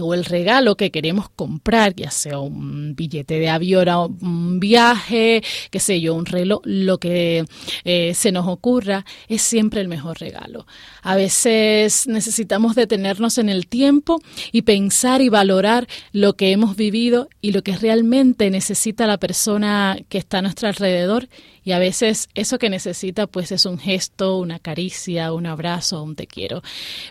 [0.00, 3.76] o el regalo que queremos comprar, ya sea un billete de avión
[4.20, 7.44] un viaje, qué sé yo, un reloj, lo que
[7.84, 10.66] eh, se nos ocurra, es siempre el mejor regalo.
[11.02, 14.20] A veces necesitamos detenernos en el tiempo
[14.50, 19.98] y pensar y valorar lo que hemos vivido y lo que realmente necesita la persona
[20.08, 21.28] que está a nuestro alrededor
[21.66, 26.14] y a veces eso que necesita pues es un gesto, una caricia, un abrazo, un
[26.14, 26.62] te quiero.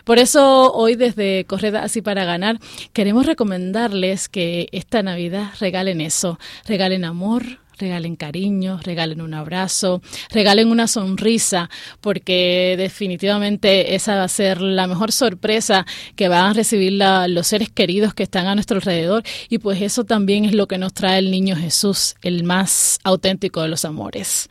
[0.04, 2.58] Por eso hoy desde Correda Así para Ganar
[2.94, 10.70] queremos recomendarles que esta Navidad regalen eso, regalen amor, regalen cariño, regalen un abrazo, regalen
[10.70, 11.70] una sonrisa,
[12.00, 17.70] porque definitivamente esa va a ser la mejor sorpresa que van a recibir los seres
[17.70, 21.18] queridos que están a nuestro alrededor y pues eso también es lo que nos trae
[21.18, 24.48] el niño Jesús, el más auténtico de los amores.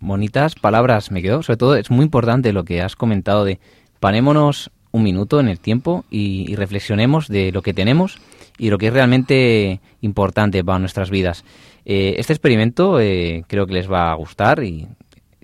[0.00, 3.60] Bonitas palabras me quedo, sobre todo es muy importante lo que has comentado de
[4.00, 8.18] parémonos un minuto en el tiempo y, y reflexionemos de lo que tenemos
[8.58, 11.44] y lo que es realmente importante para nuestras vidas.
[11.84, 14.86] Eh, este experimento eh, creo que les va a gustar y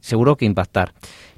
[0.01, 0.93] seguro que impactar.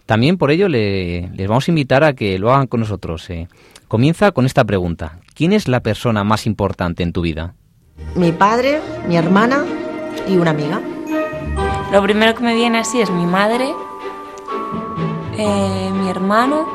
[0.06, 3.30] También por ello les vamos a invitar a que lo hagan con nosotros.
[3.30, 3.48] Eh.
[3.88, 5.20] Comienza con esta pregunta.
[5.34, 7.54] ¿Quién es la persona más importante en tu vida?
[8.14, 9.64] Mi padre, mi hermana
[10.28, 10.80] y una amiga.
[11.92, 13.72] Lo primero que me viene así es mi madre,
[15.36, 16.66] mi hermano,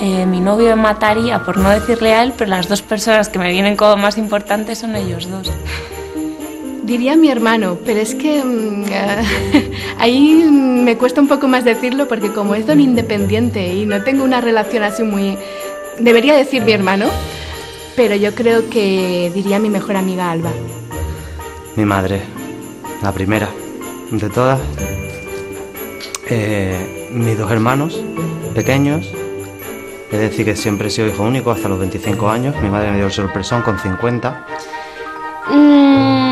[0.00, 3.50] mi novio me mataría por no decirle a él, pero las dos personas que me
[3.50, 5.50] vienen como más importantes son ellos dos.
[6.84, 8.84] Diría mi hermano, pero es que mm,
[9.98, 14.22] ahí me cuesta un poco más decirlo porque como es don independiente y no tengo
[14.22, 15.38] una relación así muy...
[15.98, 17.06] Debería decir mi hermano,
[17.96, 20.50] pero yo creo que diría mi mejor amiga Alba.
[21.76, 22.20] Mi madre,
[23.02, 23.48] la primera
[24.10, 24.60] de todas.
[26.28, 28.02] Eh, mis dos hermanos
[28.54, 29.10] pequeños.
[30.10, 32.54] Es decir, que siempre he sido hijo único hasta los 25 años.
[32.62, 34.46] Mi madre me dio el sorpresón con 50.
[35.50, 36.23] Mm,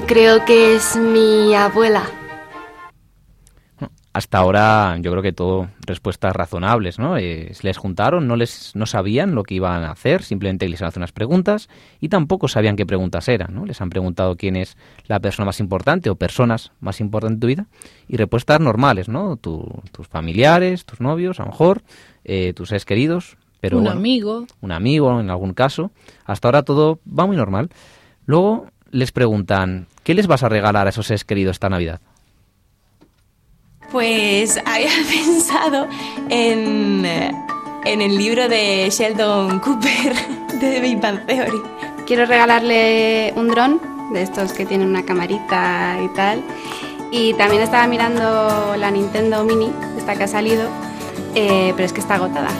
[0.00, 2.04] creo que es mi abuela.
[4.12, 7.16] Hasta ahora yo creo que todo respuestas razonables, ¿no?
[7.18, 10.90] Eh, les juntaron, no les no sabían lo que iban a hacer, simplemente les han
[10.90, 11.68] hecho unas preguntas
[12.00, 13.66] y tampoco sabían qué preguntas eran, ¿no?
[13.66, 14.76] Les han preguntado quién es
[15.08, 17.66] la persona más importante o personas más importantes en tu vida
[18.06, 19.36] y respuestas normales, ¿no?
[19.36, 21.82] tus familiares, tus novios, a lo mejor,
[22.24, 25.90] eh, tus seres queridos, pero un amigo, un amigo en algún caso.
[26.24, 27.70] Hasta ahora todo va muy normal.
[28.26, 32.00] Luego les preguntan, ¿qué les vas a regalar a esos seres queridos esta Navidad?
[33.90, 35.88] Pues había pensado
[36.28, 40.14] en, en el libro de Sheldon Cooper
[40.60, 41.60] de Big Bang Theory.
[42.06, 43.80] Quiero regalarle un dron
[44.12, 46.44] de estos que tienen una camarita y tal.
[47.10, 50.68] Y también estaba mirando la Nintendo Mini, esta que ha salido,
[51.34, 52.50] eh, pero es que está agotada.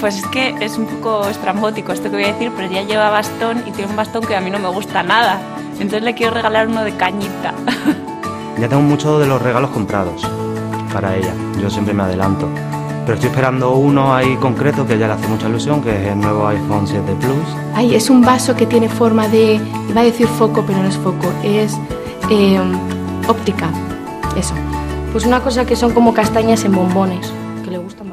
[0.00, 3.10] Pues es que es un poco estrambótico esto que voy a decir, pero ya lleva
[3.10, 5.57] bastón y tiene un bastón que a mí no me gusta nada.
[5.80, 7.54] Entonces le quiero regalar uno de cañita.
[8.60, 10.28] Ya tengo muchos de los regalos comprados
[10.92, 11.32] para ella.
[11.60, 12.48] Yo siempre me adelanto.
[13.04, 16.12] Pero estoy esperando uno ahí concreto que a ella le hace mucha ilusión, que es
[16.12, 17.56] el nuevo iPhone 7 Plus.
[17.74, 20.96] Ay, es un vaso que tiene forma de, iba a decir foco, pero no es
[20.96, 21.78] foco, es
[22.30, 22.60] eh,
[23.28, 23.70] óptica.
[24.36, 24.54] Eso.
[25.12, 27.32] Pues una cosa que son como castañas en bombones,
[27.64, 28.07] que le gustan.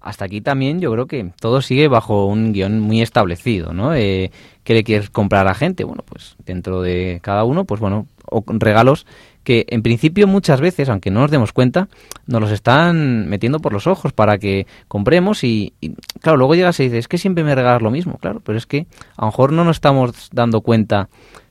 [0.00, 3.94] Hasta aquí también yo creo que todo sigue bajo un guion muy establecido, ¿no?
[3.94, 4.30] Eh,
[4.64, 5.84] ¿Qué le quieres comprar a la gente?
[5.84, 9.06] Bueno, pues dentro de cada uno, pues bueno, o regalos
[9.44, 11.88] que en principio muchas veces, aunque no nos demos cuenta,
[12.26, 15.74] nos los están metiendo por los ojos para que compremos y,
[16.20, 18.66] claro, luego llegas y dices, es que siempre me regalas lo mismo, claro, pero es
[18.66, 18.86] que
[19.16, 21.08] a lo mejor no nos estamos dando cuenta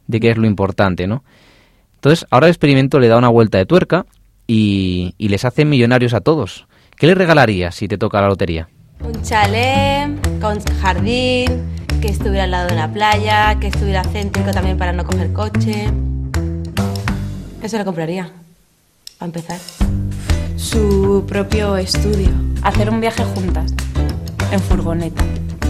[0.07, 1.23] de qué es lo importante, ¿no?
[1.95, 4.05] Entonces, ahora el experimento le da una vuelta de tuerca
[4.47, 6.67] y, y les hace millonarios a todos.
[6.99, 8.67] ¿Qué le regalarías si te toca la lotería?
[9.01, 11.63] Un chalet con jardín,
[12.01, 15.85] que estuviera al lado de una playa, que estuviera céntrico también para no coger coche.
[17.63, 18.29] Eso lo compraría,
[19.17, 19.59] para empezar.
[20.57, 22.31] Su propio estudio.
[22.63, 23.73] Hacer un viaje juntas,
[24.51, 25.23] en furgoneta,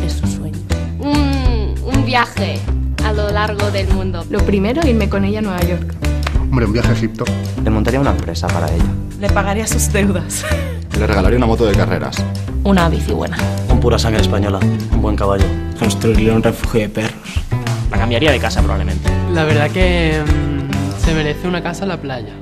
[0.04, 0.58] es su sueño.
[0.98, 2.60] Un, un viaje
[3.06, 4.26] a lo largo del mundo.
[4.32, 5.94] Lo primero, irme con ella a Nueva York.
[6.42, 7.24] Hombre, un viaje a Egipto.
[7.64, 8.92] Le montaría una empresa para ella.
[9.20, 10.44] Le pagaría sus deudas.
[11.00, 12.22] Le regalaría una moto de carreras.
[12.66, 13.38] Una bici buena.
[13.70, 14.60] Con pura sangre española,
[14.92, 15.46] un buen caballo.
[15.80, 17.46] Construirle un refugio de perros.
[17.90, 19.10] La cambiaría de casa probablemente.
[19.32, 22.34] La verdad que mm, se merece una casa en la playa.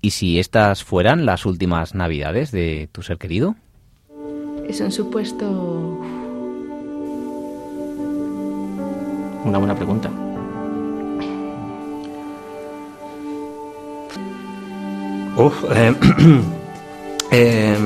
[0.00, 3.54] ¿Y si estas fueran las últimas navidades de tu ser querido?
[4.68, 6.00] Es un supuesto...
[9.44, 10.10] Una buena pregunta.
[15.36, 15.94] Uf, eh,
[17.32, 17.76] eh,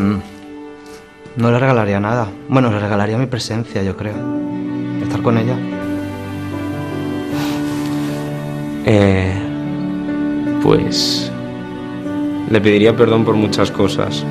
[1.36, 2.28] no le regalaría nada.
[2.48, 4.16] Bueno, le regalaría mi presencia, yo creo.
[5.02, 5.56] Estar con ella.
[8.84, 9.34] Eh,
[10.62, 11.30] pues
[12.50, 14.24] le pediría perdón por muchas cosas,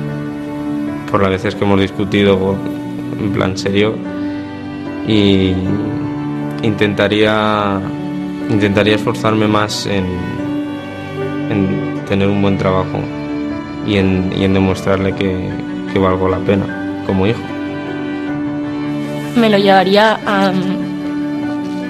[1.10, 2.56] por las veces que hemos discutido
[3.18, 3.94] en plan serio
[5.06, 5.54] y
[6.62, 7.80] intentaría
[8.48, 10.06] intentaría esforzarme más en,
[11.50, 13.00] en tener un buen trabajo
[13.86, 15.50] y en, y en demostrarle que,
[15.92, 17.40] que valgo la pena como hijo.
[19.36, 20.52] Me lo llevaría a.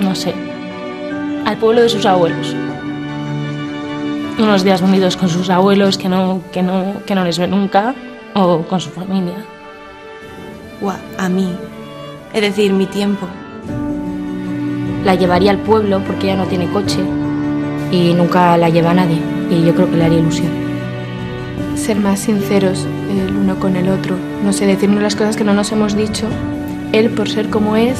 [0.01, 0.35] no sé.
[1.45, 2.55] al pueblo de sus abuelos.
[4.39, 7.95] Unos días unidos con sus abuelos que no, que no, que no les ve nunca,
[8.35, 9.45] o con su familia.
[10.81, 11.55] Guau, a mí.
[12.35, 13.27] Es decir, mi tiempo.
[15.05, 16.99] La llevaría al pueblo porque ella no tiene coche
[17.91, 19.21] y nunca la lleva nadie.
[19.51, 20.66] Y yo creo que le haría ilusión.
[21.77, 24.16] Ser más sinceros el uno con el otro.
[24.43, 26.27] No sé, decirnos las cosas que no nos hemos dicho.
[26.93, 27.99] Él por ser como es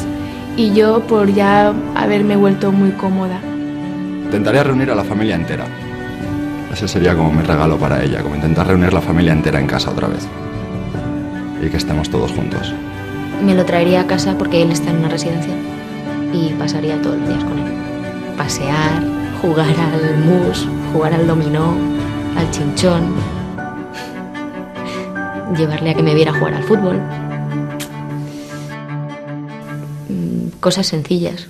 [0.57, 3.39] y yo por ya haberme vuelto muy cómoda.
[4.24, 5.66] Intentaría reunir a la familia entera.
[6.72, 9.91] Ese sería como mi regalo para ella, como intentar reunir la familia entera en casa
[9.91, 10.27] otra vez.
[11.62, 12.74] Y que estemos todos juntos.
[13.45, 15.55] Me lo traería a casa porque él está en una residencia
[16.33, 17.72] y pasaría todos los días con él.
[18.37, 19.05] Pasear,
[19.41, 21.74] jugar al mus, jugar al dominó,
[22.37, 23.14] al chinchón,
[25.55, 27.01] llevarle a que me viera jugar al fútbol.
[30.09, 31.49] Mm, Cosas sencillas.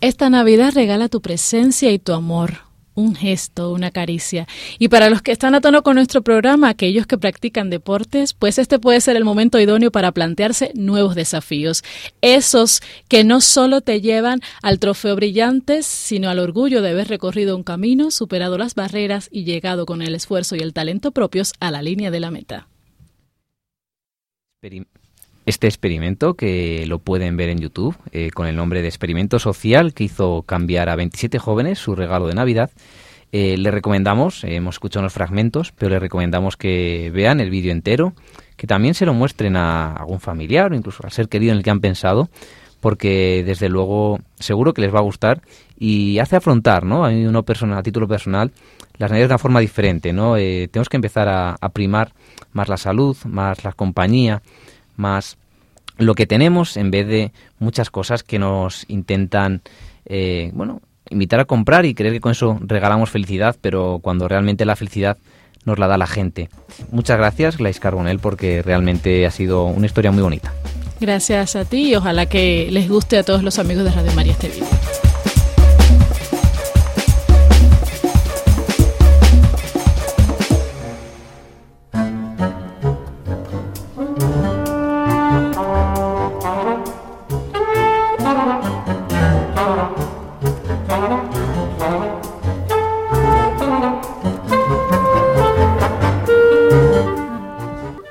[0.00, 2.70] Esta Navidad regala tu presencia y tu amor.
[2.94, 4.46] Un gesto, una caricia.
[4.78, 8.58] Y para los que están a tono con nuestro programa, aquellos que practican deportes, pues
[8.58, 11.84] este puede ser el momento idóneo para plantearse nuevos desafíos.
[12.20, 17.56] Esos que no solo te llevan al trofeo brillantes, sino al orgullo de haber recorrido
[17.56, 21.70] un camino, superado las barreras y llegado con el esfuerzo y el talento propios a
[21.70, 22.69] la línea de la meta.
[25.46, 29.94] Este experimento, que lo pueden ver en YouTube, eh, con el nombre de Experimento Social,
[29.94, 32.70] que hizo cambiar a 27 jóvenes su regalo de Navidad,
[33.32, 37.72] eh, le recomendamos, eh, hemos escuchado unos fragmentos, pero le recomendamos que vean el vídeo
[37.72, 38.12] entero,
[38.58, 41.64] que también se lo muestren a algún familiar o incluso al ser querido en el
[41.64, 42.28] que han pensado,
[42.80, 45.40] porque desde luego seguro que les va a gustar
[45.80, 47.06] y hace afrontar, ¿no?
[47.06, 48.52] A mí uno a título personal,
[48.98, 50.36] las navidades de una forma diferente, ¿no?
[50.36, 52.12] Eh, tenemos que empezar a, primar
[52.52, 54.42] más la salud, más la compañía,
[54.96, 55.38] más
[55.96, 59.62] lo que tenemos en vez de muchas cosas que nos intentan,
[60.04, 64.66] eh, bueno, invitar a comprar y creer que con eso regalamos felicidad, pero cuando realmente
[64.66, 65.16] la felicidad
[65.64, 66.50] nos la da la gente.
[66.90, 70.52] Muchas gracias, Glais Carbonell, porque realmente ha sido una historia muy bonita.
[71.00, 74.32] Gracias a ti y ojalá que les guste a todos los amigos de Radio María
[74.32, 74.99] este.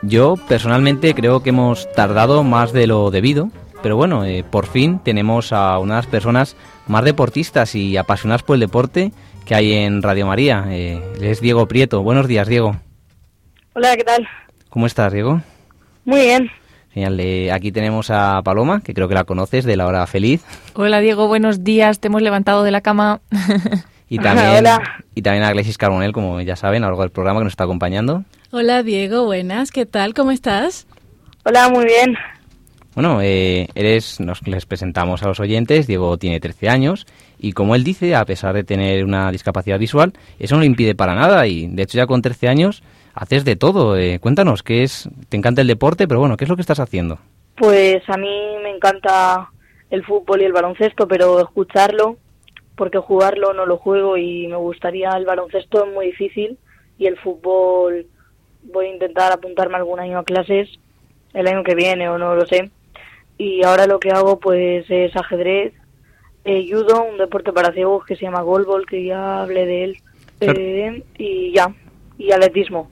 [0.09, 3.51] Yo personalmente creo que hemos tardado más de lo debido,
[3.83, 6.55] pero bueno, eh, por fin tenemos a unas personas
[6.87, 9.11] más deportistas y apasionadas por el deporte
[9.45, 10.65] que hay en Radio María.
[10.69, 12.01] Eh, es Diego Prieto.
[12.01, 12.75] Buenos días, Diego.
[13.73, 14.27] Hola, ¿qué tal?
[14.69, 15.43] ¿Cómo estás, Diego?
[16.05, 16.49] Muy bien.
[16.91, 17.19] Genial.
[17.19, 20.43] Eh, aquí tenemos a Paloma, que creo que la conoces, de La Hora Feliz.
[20.73, 21.99] Hola Diego, buenos días.
[21.99, 23.21] Te hemos levantado de la cama.
[24.09, 24.65] Y también,
[25.13, 27.53] y también a Glesis Carbonell, como ya saben, a lo largo del programa que nos
[27.53, 28.25] está acompañando.
[28.51, 29.69] Hola Diego, buenas.
[29.69, 30.15] ¿Qué tal?
[30.15, 30.87] ¿Cómo estás?
[31.45, 32.15] Hola, muy bien.
[32.95, 35.85] Bueno, eh, eres, nos les presentamos a los oyentes.
[35.85, 37.05] Diego tiene 13 años
[37.37, 40.95] y como él dice, a pesar de tener una discapacidad visual, eso no le impide
[40.95, 42.81] para nada y de hecho ya con 13 años
[43.13, 43.95] haces de todo.
[43.95, 45.07] Eh, cuéntanos, ¿qué es?
[45.29, 47.19] Te encanta el deporte, pero bueno, ¿qué es lo que estás haciendo?
[47.55, 49.51] Pues a mí me encanta
[49.91, 52.17] el fútbol y el baloncesto, pero escucharlo,
[52.75, 56.57] porque jugarlo no lo juego y me gustaría el baloncesto es muy difícil
[56.97, 58.07] y el fútbol
[58.63, 60.69] voy a intentar apuntarme algún año a clases
[61.33, 62.71] el año que viene o no lo sé
[63.37, 65.73] y ahora lo que hago pues es ajedrez
[66.45, 69.97] eh, judo un deporte para ciegos que se llama golbol que ya hablé de él
[70.41, 71.73] eh, y ya
[72.17, 72.89] y atletismo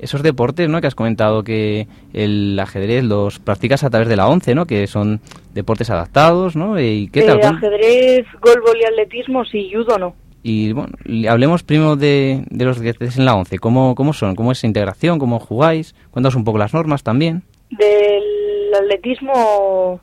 [0.00, 0.80] esos deportes, ¿no?
[0.80, 4.66] Que has comentado que el ajedrez los practicas a través de la ONCE, ¿no?
[4.66, 5.20] Que son
[5.52, 6.80] deportes adaptados, ¿no?
[6.80, 7.38] ¿Y qué tal?
[7.38, 10.14] Eh, ajedrez, golbol y atletismo, sí, judo no.
[10.42, 10.92] Y bueno,
[11.28, 13.58] hablemos primero de, de los deportes en la ONCE.
[13.58, 14.34] ¿Cómo, ¿Cómo son?
[14.34, 15.18] ¿Cómo es esa integración?
[15.18, 15.94] ¿Cómo jugáis?
[16.10, 17.42] Cuéntanos un poco las normas también.
[17.70, 20.00] Del atletismo...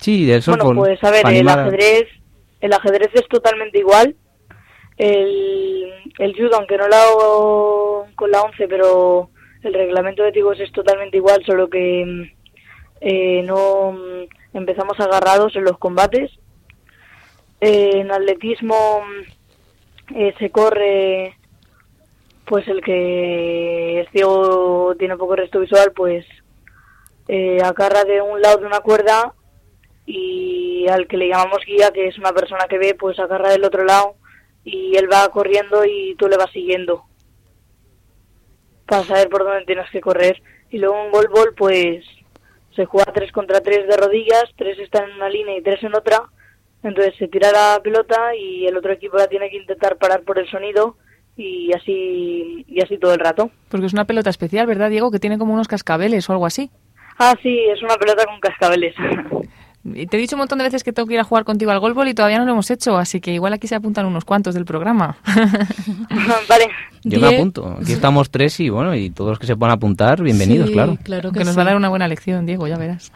[0.00, 0.74] Sí, del softball.
[0.76, 2.08] Bueno, pues a ver, el ajedrez,
[2.60, 4.16] el ajedrez es totalmente igual.
[4.96, 9.30] El, el judo, aunque no lo hago con la 11, pero
[9.62, 12.32] el reglamento de Tigos es totalmente igual, solo que
[13.02, 13.94] eh, no
[14.54, 16.30] empezamos agarrados en los combates.
[17.60, 19.02] Eh, en atletismo
[20.14, 21.36] eh, se corre,
[22.44, 26.26] pues el que es ciego tiene poco resto visual, pues
[27.62, 29.34] agarra de un lado de una cuerda
[30.04, 33.64] y al que le llamamos guía, que es una persona que ve, pues agarra del
[33.64, 34.16] otro lado
[34.64, 37.04] y él va corriendo y tú le vas siguiendo
[38.86, 40.42] para saber por dónde tienes que correr.
[40.70, 42.04] Y luego en golbol pues
[42.74, 45.94] se juega 3 contra 3 de rodillas, tres están en una línea y tres en
[45.94, 46.24] otra.
[46.82, 50.38] Entonces se tira la pelota y el otro equipo la tiene que intentar parar por
[50.38, 50.96] el sonido
[51.36, 53.50] y así y así todo el rato.
[53.68, 55.10] Porque es una pelota especial, ¿verdad, Diego?
[55.10, 56.70] Que tiene como unos cascabeles o algo así.
[57.18, 58.94] Ah, sí, es una pelota con cascabeles.
[59.82, 61.70] Y te he dicho un montón de veces que tengo que ir a jugar contigo
[61.70, 64.26] al golbol y todavía no lo hemos hecho, así que igual aquí se apuntan unos
[64.26, 65.16] cuantos del programa.
[66.48, 66.68] vale.
[67.02, 67.78] Yo me apunto.
[67.80, 70.98] Aquí estamos tres y bueno, y todos los que se puedan apuntar, bienvenidos, claro.
[71.02, 73.10] claro que, nos va a dar una buena lección, Diego, ya verás.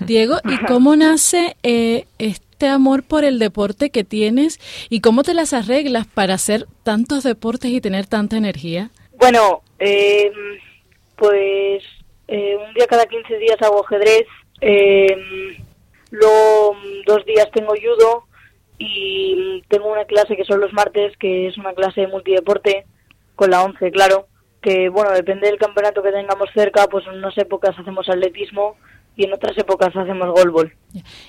[0.00, 5.34] Diego, ¿y cómo nace eh, este amor por el deporte que tienes y cómo te
[5.34, 8.88] las arreglas para hacer tantos deportes y tener tanta energía?
[9.18, 10.32] Bueno, eh,
[11.16, 11.82] pues
[12.28, 14.26] eh, un día cada 15 días hago ajedrez.
[14.62, 15.14] Eh,
[16.10, 18.24] Luego mm, dos días tengo judo
[18.78, 22.86] y tengo una clase que son los martes, que es una clase de multideporte
[23.34, 24.26] con la 11, claro,
[24.60, 28.76] que bueno, depende del campeonato que tengamos cerca, pues en unas épocas hacemos atletismo
[29.16, 30.72] y en otras épocas hacemos golbol.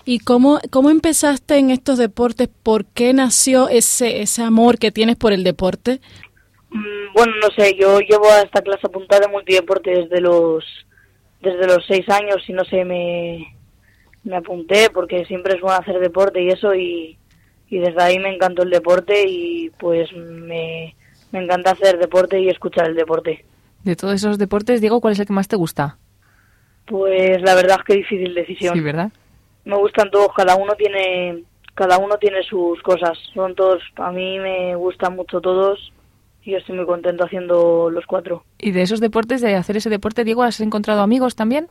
[0.03, 2.49] ¿Y cómo, cómo empezaste en estos deportes?
[2.63, 6.01] ¿Por qué nació ese, ese amor que tienes por el deporte?
[6.69, 10.65] Mm, bueno, no sé, yo llevo a esta clase apuntada de multideporte desde los,
[11.41, 13.55] desde los seis años y no sé, me,
[14.23, 17.17] me apunté porque siempre es bueno hacer deporte y eso y,
[17.69, 20.95] desde ahí me encantó el deporte y pues me,
[21.31, 23.45] me encanta hacer deporte y escuchar el deporte.
[23.83, 25.97] De todos esos deportes, Diego, ¿cuál es el que más te gusta?
[26.87, 28.73] Pues la verdad es que difícil decisión.
[28.73, 29.11] Sí, ¿verdad?
[29.65, 31.43] Me gustan todos, cada uno tiene
[31.77, 33.19] cada uno tiene sus cosas.
[33.35, 35.93] Son todos, a mí me gustan mucho todos
[36.41, 38.43] y estoy muy contento haciendo los cuatro.
[38.57, 41.67] ¿Y de esos deportes, de hacer ese deporte, Diego, has encontrado amigos también?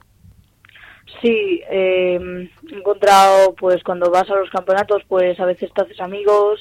[1.20, 6.00] Sí, eh, he encontrado, pues cuando vas a los campeonatos, pues a veces te haces
[6.00, 6.60] amigos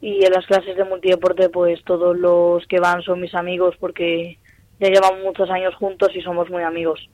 [0.00, 4.38] y en las clases de multideporte, pues todos los que van son mis amigos porque
[4.80, 7.08] ya llevamos muchos años juntos y somos muy amigos.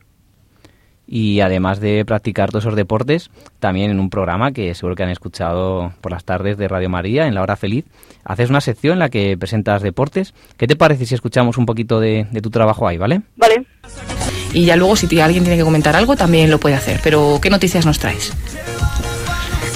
[1.06, 3.30] Y además de practicar todos esos deportes,
[3.60, 7.26] también en un programa que seguro que han escuchado por las tardes de Radio María,
[7.26, 7.84] en La Hora Feliz,
[8.24, 10.32] haces una sección en la que presentas deportes.
[10.56, 13.20] ¿Qué te parece si escuchamos un poquito de, de tu trabajo ahí, vale?
[13.36, 13.66] Vale
[14.54, 17.00] y ya luego si alguien tiene que comentar algo también lo puede hacer.
[17.02, 18.32] Pero ¿qué noticias nos traes?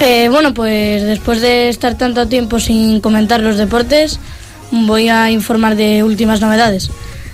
[0.01, 4.21] Eh, bueno, pues después de estar tanto tiempo sin comentar los deportes,
[4.71, 6.91] voy a informar de últimas novedades.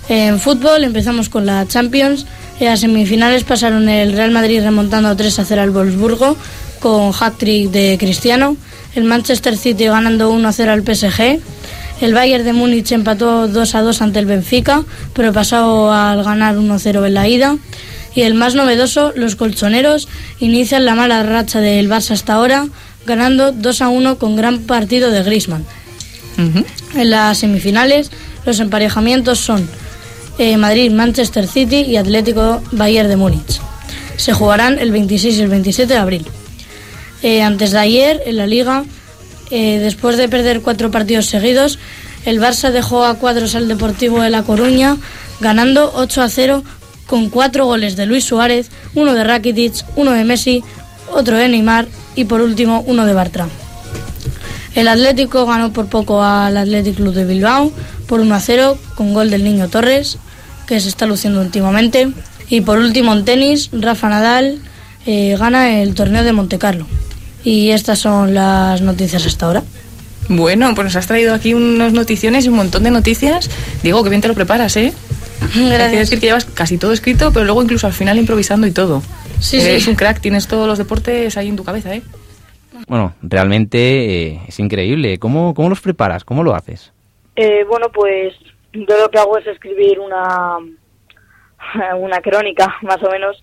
[0.09, 2.25] En fútbol empezamos con la Champions.
[2.59, 6.37] En las semifinales pasaron el Real Madrid remontando 3 a 0 al Wolfsburgo
[6.79, 8.55] con hat-trick de Cristiano.
[8.95, 11.39] El Manchester City ganando 1 a 0 al PSG.
[12.01, 14.83] El Bayern de Múnich empató 2 a 2 ante el Benfica,
[15.13, 17.57] pero pasó al ganar 1 0 en la ida.
[18.13, 20.07] Y el más novedoso, los colchoneros
[20.39, 22.67] inician la mala racha del Barça hasta ahora,
[23.05, 25.65] ganando 2 a 1 con gran partido de Griezmann.
[26.37, 28.11] En las semifinales,
[28.45, 29.67] los emparejamientos son
[30.37, 33.61] eh, Madrid, Manchester City y Atlético Bayern de Múnich.
[34.17, 36.25] se jugarán el 26 y el 27 de abril.
[37.21, 38.85] Eh, antes de ayer, en la liga,
[39.51, 41.79] eh, después de perder cuatro partidos seguidos,
[42.25, 44.97] el Barça dejó a cuadros al Deportivo de La Coruña,
[45.39, 46.63] ganando 8 a 0
[47.07, 50.63] con cuatro goles de Luis Suárez, uno de Rakitic, uno de Messi,
[51.11, 53.47] otro de Neymar y por último uno de Bartra.
[54.73, 57.71] El Atlético ganó por poco al Athletic Club de Bilbao
[58.07, 60.17] por 1 a 0 con gol del niño Torres,
[60.67, 62.09] que se está luciendo últimamente.
[62.49, 64.59] Y por último en tenis, Rafa Nadal
[65.05, 66.87] eh, gana el torneo de Monte Carlo.
[67.43, 69.63] Y estas son las noticias hasta ahora.
[70.29, 73.49] Bueno, pues nos has traído aquí unas noticiones y un montón de noticias.
[73.83, 74.93] Digo, que bien te lo preparas, ¿eh?
[75.55, 75.81] Gracias.
[75.81, 78.71] Hay que decir que llevas casi todo escrito, pero luego incluso al final improvisando y
[78.71, 79.03] todo.
[79.39, 79.89] Sí, Eres sí.
[79.89, 82.01] un crack, tienes todos los deportes ahí en tu cabeza, ¿eh?
[82.87, 85.17] Bueno, realmente eh, es increíble.
[85.17, 86.23] ¿Cómo, ¿Cómo los preparas?
[86.23, 86.91] ¿Cómo lo haces?
[87.35, 88.33] Eh, bueno, pues
[88.75, 90.57] yo lo que hago es escribir una,
[91.97, 93.39] una crónica, más o menos,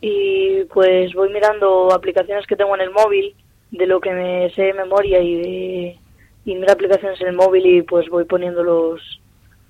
[0.00, 3.34] y pues voy mirando aplicaciones que tengo en el móvil,
[3.70, 5.98] de lo que me sé de memoria y de
[6.44, 9.20] y miro aplicaciones en el móvil y pues voy poniendo los,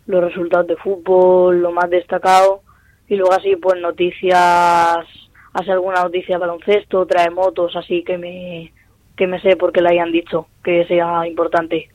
[0.06, 2.62] los resultados de fútbol, lo más destacado,
[3.08, 5.04] y luego así pues noticias,
[5.52, 8.72] hace alguna noticia de baloncesto, trae motos, así que me,
[9.16, 11.90] que me sé porque le hayan dicho que sea importante.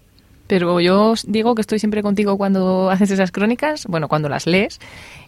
[0.48, 4.48] Pero yo os digo que estoy siempre contigo cuando haces esas crónicas, bueno, cuando las
[4.48, 4.80] lees.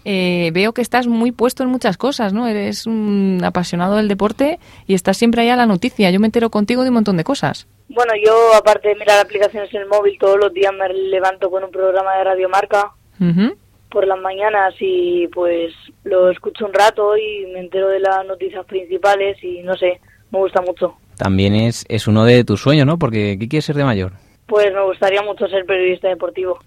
[0.05, 2.47] Eh, veo que estás muy puesto en muchas cosas, ¿no?
[2.47, 6.11] Eres un apasionado del deporte y estás siempre ahí a la noticia.
[6.11, 7.67] Yo me entero contigo de un montón de cosas.
[7.89, 11.63] Bueno, yo aparte de mirar aplicaciones en el móvil, todos los días me levanto con
[11.63, 13.55] un programa de Radio Marca Ujú.
[13.89, 18.65] por las mañanas y pues lo escucho un rato y me entero de las noticias
[18.65, 19.99] principales y no sé,
[20.31, 20.95] me gusta mucho.
[21.17, 22.99] También es, es uno de tus sueños, ¿no?
[22.99, 24.11] Porque ¿qué quieres ser de mayor?
[24.47, 26.57] Pues me gustaría mucho ser periodista deportivo.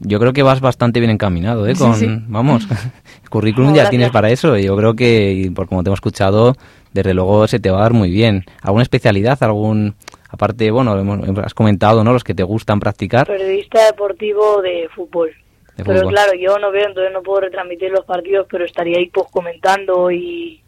[0.00, 1.74] Yo creo que vas bastante bien encaminado, ¿eh?
[1.78, 2.06] Con, sí.
[2.26, 2.66] vamos,
[3.22, 3.90] el currículum No, ya gracias.
[3.90, 4.56] tienes para eso.
[4.58, 6.54] y Yo creo que, por como te hemos escuchado,
[6.92, 8.44] desde luego se te va a dar muy bien.
[8.62, 9.40] ¿Alguna especialidad?
[9.42, 9.94] ¿Algún,
[10.28, 12.12] aparte, bueno, hemos- has comentado, ¿no?
[12.12, 13.26] Los que te gustan practicar.
[13.26, 15.30] Periodista deportivo de fútbol.
[15.76, 16.12] De pero fútbol.
[16.14, 20.10] claro, yo no veo, entonces no puedo retransmitir los partidos, pero estaría ahí pues comentando
[20.10, 20.60] y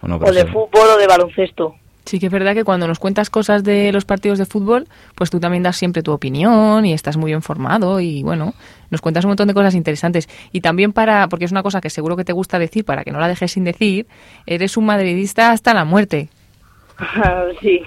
[0.00, 0.46] Bueno, o de sí.
[0.48, 1.74] fútbol o de baloncesto.
[2.06, 4.86] Sí que es verdad que cuando nos cuentas cosas de los partidos de fútbol,
[5.16, 8.54] pues tú también das siempre tu opinión y estás muy informado y bueno,
[8.90, 10.28] nos cuentas un montón de cosas interesantes.
[10.52, 13.10] Y también para, porque es una cosa que seguro que te gusta decir, para que
[13.10, 14.06] no la dejes sin decir,
[14.46, 16.28] eres un madridista hasta la muerte.
[17.60, 17.82] sí.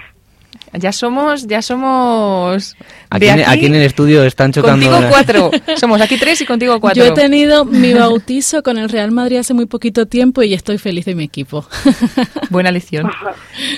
[0.72, 2.76] Ya somos, ya somos...
[3.08, 4.88] Aquí, de aquí en el estudio están chocando.
[4.88, 5.50] Contigo cuatro.
[5.76, 7.04] Somos aquí tres y contigo cuatro.
[7.04, 10.78] Yo he tenido mi bautizo con el Real Madrid hace muy poquito tiempo y estoy
[10.78, 11.66] feliz de mi equipo.
[12.50, 13.10] Buena lección.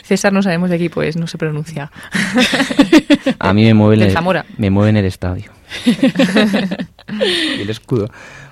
[0.02, 1.90] César no sabemos de qué pues no se pronuncia.
[3.38, 4.44] A mí me mueve, en Del el, Zamora.
[4.58, 5.50] me mueve en el estadio.
[5.86, 8.10] y el escudo.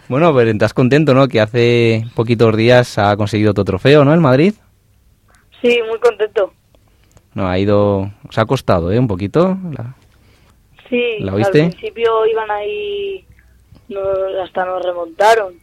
[0.08, 1.28] Bueno, pero estás contento, ¿no?
[1.28, 4.14] Que hace poquitos días ha conseguido otro trofeo, ¿no?
[4.14, 4.54] El Madrid.
[5.60, 6.52] Sí, muy contento.
[7.34, 8.10] No, ha ido...
[8.28, 8.98] Os ha costado, ¿eh?
[8.98, 9.56] Un poquito.
[9.72, 9.94] la-
[10.88, 11.68] Sí, ¿La al oíste?
[11.68, 13.24] principio iban ahí,
[13.88, 14.00] no,
[14.42, 15.54] hasta nos remontaron.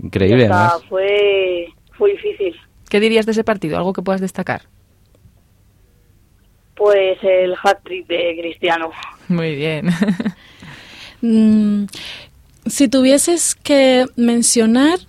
[0.00, 0.84] Increíble, hasta además.
[0.88, 1.66] fue,
[1.96, 2.54] fue difícil.
[2.88, 3.76] ¿Qué dirías de ese partido?
[3.76, 4.62] ¿Algo que puedas destacar?
[6.76, 8.90] Pues el hat-trick de Cristiano.
[9.28, 9.88] Muy bien.
[11.20, 11.86] Mm,
[12.66, 15.00] si tuvieses que mencionar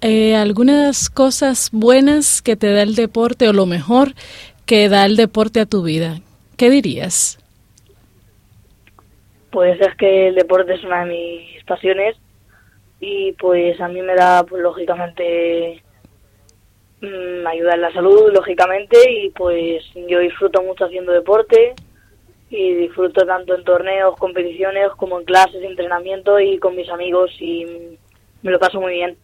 [0.00, 4.14] eh, algunas cosas buenas que te da el deporte o lo mejor
[4.66, 6.20] que da el deporte a tu vida,
[6.56, 7.38] ¿qué dirías?
[9.50, 12.16] Pues es que el deporte es una de mis pasiones
[13.00, 15.82] y pues a mí me da, pues lógicamente,
[17.00, 21.74] mm, ayuda en la salud, lógicamente, y pues yo disfruto mucho haciendo deporte
[22.48, 27.98] y disfruto tanto en torneos, competiciones, como en clases, entrenamiento y con mis amigos y
[28.42, 29.16] me lo paso muy bien.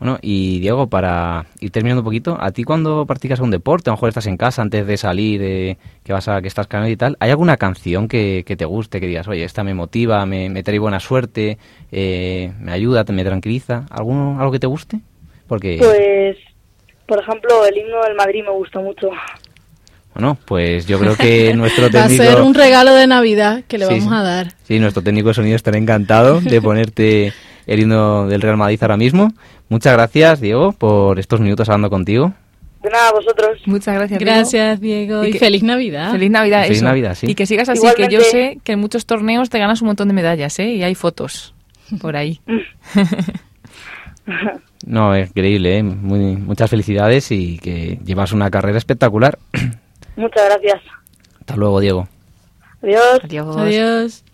[0.00, 3.92] Bueno, y Diego, para ir terminando un poquito, a ti cuando practicas un deporte, a
[3.92, 6.92] lo mejor estás en casa antes de salir, eh, que vas a que estás caminando
[6.92, 10.24] y tal, ¿hay alguna canción que, que te guste, que digas, oye, esta me motiva,
[10.24, 11.58] me, me trae buena suerte,
[11.92, 13.84] eh, me ayuda, me tranquiliza?
[13.90, 15.00] ¿Alguno, ¿Algo que te guste?
[15.46, 16.38] Porque, Pues,
[17.06, 19.10] por ejemplo, el himno del Madrid me gusta mucho.
[20.14, 22.24] bueno, pues yo creo que nuestro Va a técnico...
[22.24, 24.14] ser un regalo de Navidad que le Sí, vamos sí.
[24.18, 24.52] a dar.
[24.62, 27.34] Sí, nuestro técnico de sonido estará encantado de ponerte
[27.66, 29.32] el himno del Real Madrid ahora mismo.
[29.70, 32.34] Muchas gracias, Diego, por estos minutos hablando contigo.
[32.82, 33.58] De nada, vosotros.
[33.66, 34.18] Muchas gracias.
[34.18, 34.34] Diego.
[34.34, 36.12] Gracias, Diego, y, que- feliz Navidad.
[36.12, 36.84] Feliz Navidad, Feliz eso.
[36.86, 37.26] Navidad, sí.
[37.30, 40.08] Y que sigas así, que yo sé que en muchos torneos te ganas un montón
[40.08, 40.74] de medallas, ¿eh?
[40.74, 41.54] Y hay fotos
[42.02, 42.40] por ahí.
[44.86, 45.82] No, es increíble, ¿eh?
[45.82, 49.38] Muy, muchas felicidades y que llevas una carrera espectacular.
[50.16, 50.80] Muchas gracias.
[51.40, 52.08] Hasta luego, Diego.
[52.82, 53.20] Adiós.
[53.24, 53.56] Adiós.
[53.56, 54.24] Adiós.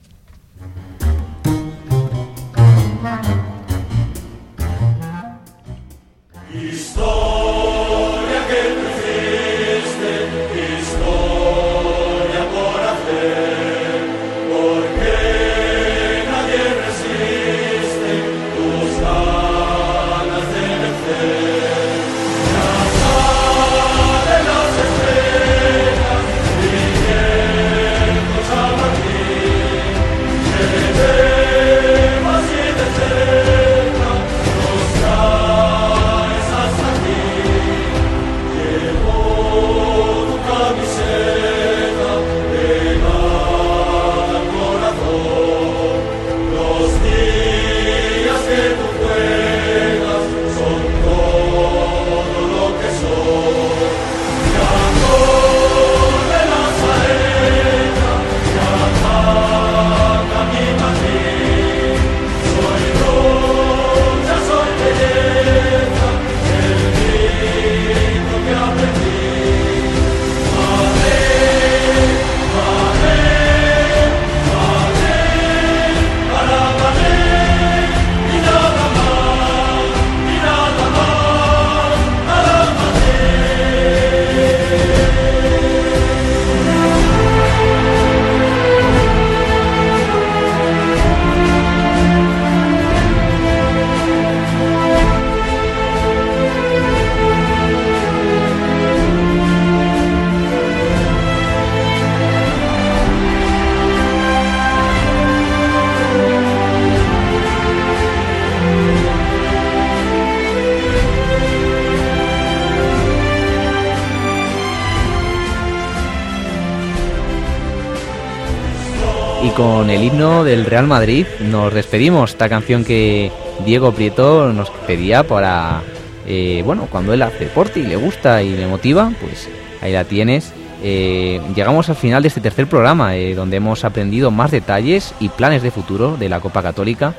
[119.97, 122.33] El himno del Real Madrid nos despedimos.
[122.33, 123.33] Esta canción que
[123.65, 125.81] Diego Prieto nos pedía para,
[126.27, 129.49] eh, bueno, cuando él hace deporte y le gusta y le motiva, pues
[129.81, 130.53] ahí la tienes.
[130.83, 135.31] Eh, llegamos al final de este tercer programa, eh, donde hemos aprendido más detalles y
[135.31, 137.15] planes de futuro de la Copa Católica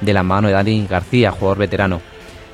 [0.00, 2.00] de la mano de Dani García, jugador veterano.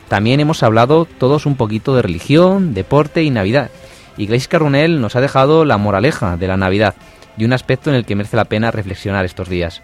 [0.09, 3.71] También hemos hablado todos un poquito de religión, deporte y Navidad.
[4.17, 6.95] Y Grace Carronel nos ha dejado la moraleja de la Navidad
[7.37, 9.83] y un aspecto en el que merece la pena reflexionar estos días.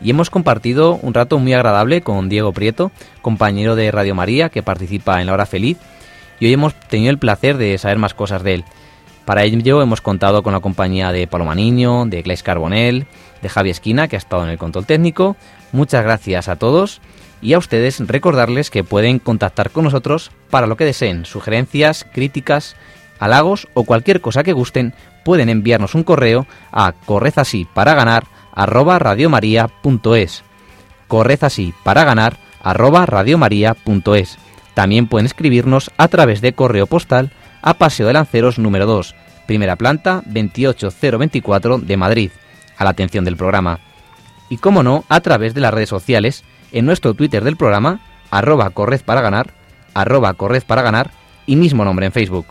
[0.00, 4.62] Y hemos compartido un rato muy agradable con Diego Prieto, compañero de Radio María que
[4.62, 5.78] participa en La Hora Feliz,
[6.38, 8.64] y hoy hemos tenido el placer de saber más cosas de él.
[9.24, 13.06] Para ello hemos contado con la compañía de Paloma Niño, de Gleis Carbonel,
[13.42, 15.36] de Javi Esquina, que ha estado en el control técnico.
[15.72, 17.00] Muchas gracias a todos
[17.42, 22.76] y a ustedes recordarles que pueden contactar con nosotros para lo que deseen, sugerencias, críticas,
[23.18, 24.94] halagos o cualquier cosa que gusten,
[25.26, 30.44] pueden enviarnos un correo a correzasí para ganar arroba radiomaria.es.
[31.08, 34.38] Corred así para ganar arroba radiomaria.es.
[34.74, 39.16] También pueden escribirnos a través de correo postal a Paseo de Lanceros número 2,
[39.48, 42.30] primera planta 28024 de Madrid,
[42.78, 43.80] a la atención del programa.
[44.48, 47.98] Y como no, a través de las redes sociales, en nuestro Twitter del programa,
[48.30, 49.50] arroba corred para ganar,
[49.92, 51.10] arroba corred para ganar
[51.46, 52.46] y mismo nombre en Facebook.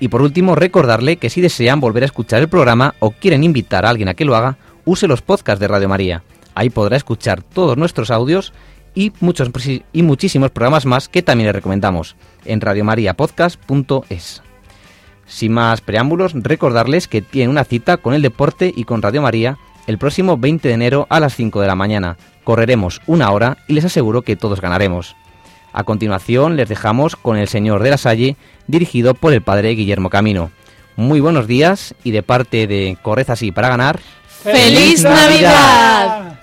[0.00, 3.86] Y por último, recordarle que si desean volver a escuchar el programa o quieren invitar
[3.86, 6.22] a alguien a que lo haga, use los podcasts de Radio María.
[6.54, 8.52] Ahí podrá escuchar todos nuestros audios
[8.94, 9.50] y, muchos,
[9.92, 14.42] y muchísimos programas más que también le recomendamos en radiomariapodcast.es.
[15.26, 19.58] Sin más preámbulos, recordarles que tienen una cita con el deporte y con Radio María
[19.86, 22.16] el próximo 20 de enero a las 5 de la mañana.
[22.44, 25.16] Correremos una hora y les aseguro que todos ganaremos.
[25.76, 30.08] A continuación les dejamos con El Señor de la Salle, dirigido por el padre Guillermo
[30.08, 30.50] Camino.
[30.96, 34.00] Muy buenos días y de parte de Correz así para ganar.
[34.26, 36.35] ¡Feliz Navidad!